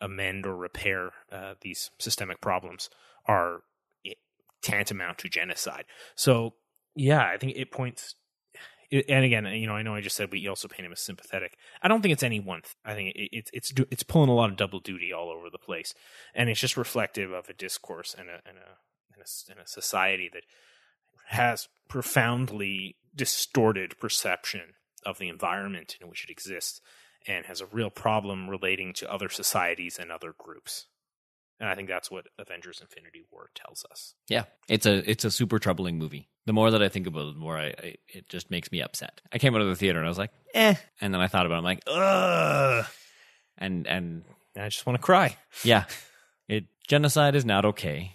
amend 0.00 0.46
or 0.46 0.56
repair 0.56 1.10
uh, 1.32 1.54
these 1.60 1.90
systemic 1.98 2.40
problems 2.40 2.88
are 3.26 3.62
tantamount 4.62 5.18
to 5.18 5.28
genocide. 5.28 5.84
So 6.14 6.54
yeah, 6.94 7.24
I 7.24 7.36
think 7.36 7.56
it 7.56 7.70
points. 7.70 8.14
And 8.90 9.22
again, 9.22 9.44
you 9.44 9.66
know, 9.66 9.74
I 9.74 9.82
know 9.82 9.94
I 9.94 10.00
just 10.00 10.16
said 10.16 10.32
we 10.32 10.48
also 10.48 10.66
paint 10.66 10.86
him 10.86 10.92
as 10.92 11.00
sympathetic. 11.00 11.58
I 11.82 11.88
don't 11.88 12.00
think 12.00 12.12
it's 12.12 12.22
any 12.22 12.40
one. 12.40 12.62
Th- 12.62 12.74
I 12.86 12.94
think 12.94 13.14
it, 13.14 13.28
it's 13.32 13.50
it's 13.52 13.72
it's 13.90 14.02
pulling 14.02 14.30
a 14.30 14.34
lot 14.34 14.50
of 14.50 14.56
double 14.56 14.80
duty 14.80 15.12
all 15.12 15.28
over 15.28 15.50
the 15.50 15.58
place, 15.58 15.94
and 16.34 16.48
it's 16.48 16.60
just 16.60 16.76
reflective 16.76 17.30
of 17.30 17.50
a 17.50 17.52
discourse 17.52 18.14
and 18.18 18.30
a 18.30 18.40
and 18.46 18.56
a 18.56 18.78
and 19.12 19.22
a, 19.22 19.50
and 19.50 19.60
a 19.60 19.68
society 19.68 20.30
that 20.32 20.44
has 21.26 21.68
profoundly 21.88 22.96
distorted 23.18 23.98
perception 23.98 24.74
of 25.04 25.18
the 25.18 25.28
environment 25.28 25.96
in 26.00 26.08
which 26.08 26.24
it 26.24 26.30
exists 26.30 26.80
and 27.26 27.46
has 27.46 27.60
a 27.60 27.66
real 27.66 27.90
problem 27.90 28.48
relating 28.48 28.92
to 28.94 29.12
other 29.12 29.28
societies 29.28 29.98
and 30.00 30.10
other 30.10 30.32
groups. 30.38 30.86
And 31.60 31.68
I 31.68 31.74
think 31.74 31.88
that's 31.88 32.10
what 32.10 32.26
Avengers 32.38 32.80
Infinity 32.80 33.24
War 33.32 33.50
tells 33.54 33.84
us. 33.90 34.14
yeah, 34.28 34.44
it's 34.68 34.86
a 34.86 35.10
it's 35.10 35.24
a 35.24 35.30
super 35.30 35.58
troubling 35.58 35.98
movie. 35.98 36.28
The 36.46 36.52
more 36.52 36.70
that 36.70 36.82
I 36.82 36.88
think 36.88 37.06
about 37.08 37.26
it, 37.26 37.34
the 37.34 37.40
more 37.40 37.58
I, 37.58 37.66
I 37.66 37.94
it 38.08 38.28
just 38.28 38.50
makes 38.50 38.70
me 38.70 38.80
upset. 38.80 39.20
I 39.32 39.38
came 39.38 39.54
out 39.56 39.60
of 39.60 39.66
the 39.66 39.74
theater 39.74 39.98
and 39.98 40.06
I 40.06 40.08
was 40.08 40.18
like, 40.18 40.30
eh, 40.54 40.76
and 41.00 41.12
then 41.12 41.20
I 41.20 41.26
thought 41.26 41.46
about 41.46 41.56
it. 41.56 41.58
I'm 41.58 41.64
like, 41.64 41.82
ugh, 41.88 42.86
and 43.58 43.86
and 43.88 44.22
And 44.54 44.64
I 44.64 44.68
just 44.68 44.86
want 44.86 44.96
to 44.98 45.02
cry. 45.02 45.36
Yeah. 45.64 45.84
It 46.48 46.66
genocide 46.86 47.34
is 47.34 47.44
not 47.44 47.64
okay. 47.64 48.12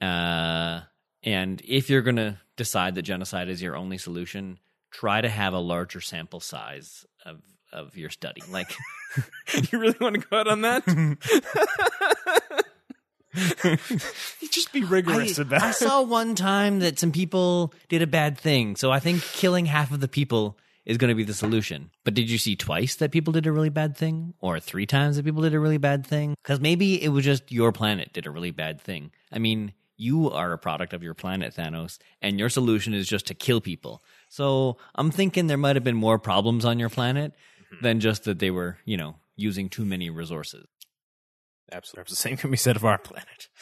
Uh 0.00 0.82
and 1.26 1.60
if 1.64 1.90
you're 1.90 2.02
going 2.02 2.16
to 2.16 2.38
decide 2.56 2.94
that 2.94 3.02
genocide 3.02 3.48
is 3.48 3.60
your 3.60 3.76
only 3.76 3.98
solution, 3.98 4.58
try 4.90 5.20
to 5.20 5.28
have 5.28 5.52
a 5.52 5.58
larger 5.58 6.00
sample 6.00 6.40
size 6.40 7.04
of 7.26 7.42
of 7.72 7.96
your 7.96 8.10
study. 8.10 8.40
Like 8.48 8.72
you 9.70 9.78
really 9.78 9.96
want 10.00 10.14
to 10.14 10.26
go 10.26 10.38
out 10.38 10.48
on 10.48 10.62
that? 10.62 10.86
just 14.50 14.72
be 14.72 14.84
rigorous 14.84 15.38
I, 15.38 15.42
about 15.42 15.62
I 15.62 15.70
saw 15.72 16.00
one 16.00 16.34
time 16.34 16.78
that 16.78 16.98
some 16.98 17.12
people 17.12 17.74
did 17.88 18.00
a 18.00 18.06
bad 18.06 18.38
thing, 18.38 18.76
so 18.76 18.90
I 18.90 19.00
think 19.00 19.22
killing 19.22 19.66
half 19.66 19.90
of 19.90 20.00
the 20.00 20.08
people 20.08 20.56
is 20.86 20.96
going 20.96 21.08
to 21.08 21.16
be 21.16 21.24
the 21.24 21.34
solution. 21.34 21.90
But 22.04 22.14
did 22.14 22.30
you 22.30 22.38
see 22.38 22.54
twice 22.54 22.94
that 22.96 23.10
people 23.10 23.32
did 23.32 23.46
a 23.46 23.52
really 23.52 23.68
bad 23.68 23.96
thing, 23.96 24.34
or 24.40 24.60
three 24.60 24.86
times 24.86 25.16
that 25.16 25.24
people 25.24 25.42
did 25.42 25.54
a 25.54 25.60
really 25.60 25.78
bad 25.78 26.06
thing? 26.06 26.36
Because 26.42 26.60
maybe 26.60 27.02
it 27.02 27.08
was 27.08 27.24
just 27.24 27.50
your 27.50 27.72
planet 27.72 28.12
did 28.12 28.26
a 28.26 28.30
really 28.30 28.52
bad 28.52 28.80
thing. 28.80 29.10
I 29.32 29.40
mean, 29.40 29.72
you 29.96 30.30
are 30.30 30.52
a 30.52 30.58
product 30.58 30.92
of 30.92 31.02
your 31.02 31.14
planet, 31.14 31.54
Thanos, 31.54 31.98
and 32.20 32.38
your 32.38 32.48
solution 32.48 32.94
is 32.94 33.08
just 33.08 33.26
to 33.26 33.34
kill 33.34 33.60
people. 33.60 34.02
So 34.28 34.76
I'm 34.94 35.10
thinking 35.10 35.46
there 35.46 35.56
might 35.56 35.76
have 35.76 35.84
been 35.84 35.96
more 35.96 36.18
problems 36.18 36.64
on 36.64 36.78
your 36.78 36.90
planet 36.90 37.32
mm-hmm. 37.72 37.82
than 37.82 38.00
just 38.00 38.24
that 38.24 38.38
they 38.38 38.50
were, 38.50 38.78
you 38.84 38.96
know, 38.96 39.16
using 39.36 39.68
too 39.68 39.84
many 39.84 40.10
resources. 40.10 40.66
Absolutely. 41.72 42.10
The 42.10 42.16
same 42.16 42.36
can 42.36 42.50
be 42.50 42.56
said 42.56 42.76
of 42.76 42.84
our 42.84 42.98
planet. 42.98 43.48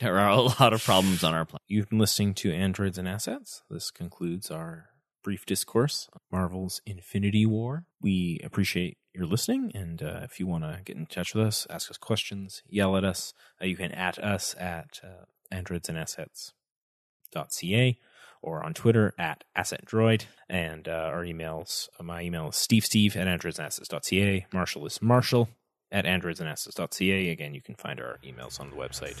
There 0.00 0.16
are 0.16 0.30
a 0.30 0.40
lot 0.40 0.72
of 0.72 0.84
problems 0.84 1.24
on 1.24 1.34
our 1.34 1.44
planet. 1.44 1.64
You've 1.66 1.88
been 1.88 1.98
listening 1.98 2.34
to 2.34 2.52
Androids 2.52 2.98
and 2.98 3.08
Assets. 3.08 3.64
This 3.68 3.90
concludes 3.90 4.48
our 4.48 4.90
brief 5.24 5.44
discourse 5.44 6.08
on 6.12 6.20
Marvel's 6.30 6.80
Infinity 6.86 7.44
War. 7.46 7.84
We 8.00 8.40
appreciate 8.44 8.98
your 9.18 9.26
listening, 9.26 9.70
and 9.74 10.02
uh, 10.02 10.20
if 10.22 10.40
you 10.40 10.46
want 10.46 10.64
to 10.64 10.80
get 10.84 10.96
in 10.96 11.04
touch 11.06 11.34
with 11.34 11.46
us, 11.46 11.66
ask 11.68 11.90
us 11.90 11.98
questions, 11.98 12.62
yell 12.68 12.96
at 12.96 13.04
us, 13.04 13.34
uh, 13.60 13.66
you 13.66 13.76
can 13.76 13.92
at 13.92 14.18
us 14.18 14.54
at 14.58 15.00
uh, 15.04 15.26
androidsandassets.ca 15.52 17.98
or 18.40 18.64
on 18.64 18.72
Twitter 18.72 19.12
at 19.18 19.42
AssetDroid. 19.56 20.26
And 20.48 20.86
uh, 20.88 21.10
our 21.12 21.24
emails, 21.24 21.88
uh, 21.98 22.04
my 22.04 22.22
email 22.22 22.48
is 22.48 22.54
stevesteve 22.54 23.16
at 23.16 23.26
androidsandassets.ca. 23.26 24.46
Marshall 24.52 24.86
is 24.86 25.02
marshall 25.02 25.48
at 25.90 26.04
androidsandassets.ca. 26.04 27.30
Again, 27.30 27.54
you 27.54 27.60
can 27.60 27.74
find 27.74 28.00
our 28.00 28.20
emails 28.24 28.60
on 28.60 28.70
the 28.70 28.76
website. 28.76 29.20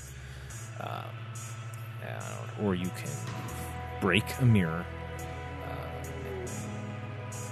Um, 0.80 1.10
uh, 2.06 2.62
or 2.62 2.74
you 2.74 2.90
can 2.90 3.10
break 4.00 4.24
a 4.40 4.44
mirror, 4.44 4.86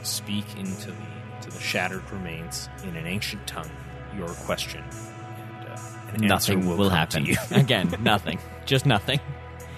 speak 0.06 0.44
into 0.56 0.90
the 0.90 0.96
to 1.42 1.50
the 1.50 1.60
shattered 1.60 2.08
remains 2.10 2.68
in 2.84 2.96
an 2.96 3.06
ancient 3.06 3.46
tongue 3.46 3.70
your 4.16 4.28
question, 4.28 4.82
and, 4.82 5.68
uh, 5.68 5.78
an 6.14 6.26
Nothing 6.26 6.66
will, 6.66 6.88
come 6.88 6.96
happen. 6.96 7.24
To 7.24 7.30
you. 7.30 7.36
Again, 7.50 7.94
nothing. 8.00 8.38
Just 8.64 8.86
nothing. 8.86 9.20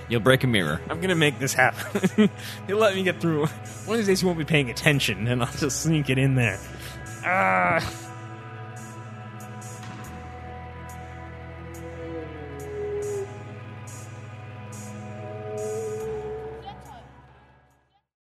You'll 0.09 0.21
break 0.21 0.45
a 0.45 0.47
mirror. 0.47 0.81
I'm 0.89 1.01
gonna 1.01 1.15
make 1.15 1.39
this 1.39 1.53
happen. 1.53 2.31
You'll 2.69 2.79
let 2.79 2.95
me 2.95 3.03
get 3.03 3.21
through. 3.21 3.47
One 3.47 3.95
of 3.95 3.97
these 3.97 4.07
days 4.07 4.23
you 4.23 4.29
won't 4.29 4.39
be 4.39 4.45
paying 4.45 4.71
attention, 4.71 5.27
and 5.27 5.43
I'll 5.43 5.53
just 5.53 5.83
sneak 5.83 6.09
it 6.09 6.19
in 6.19 6.35
there. 6.35 6.59
Ah. 7.25 8.08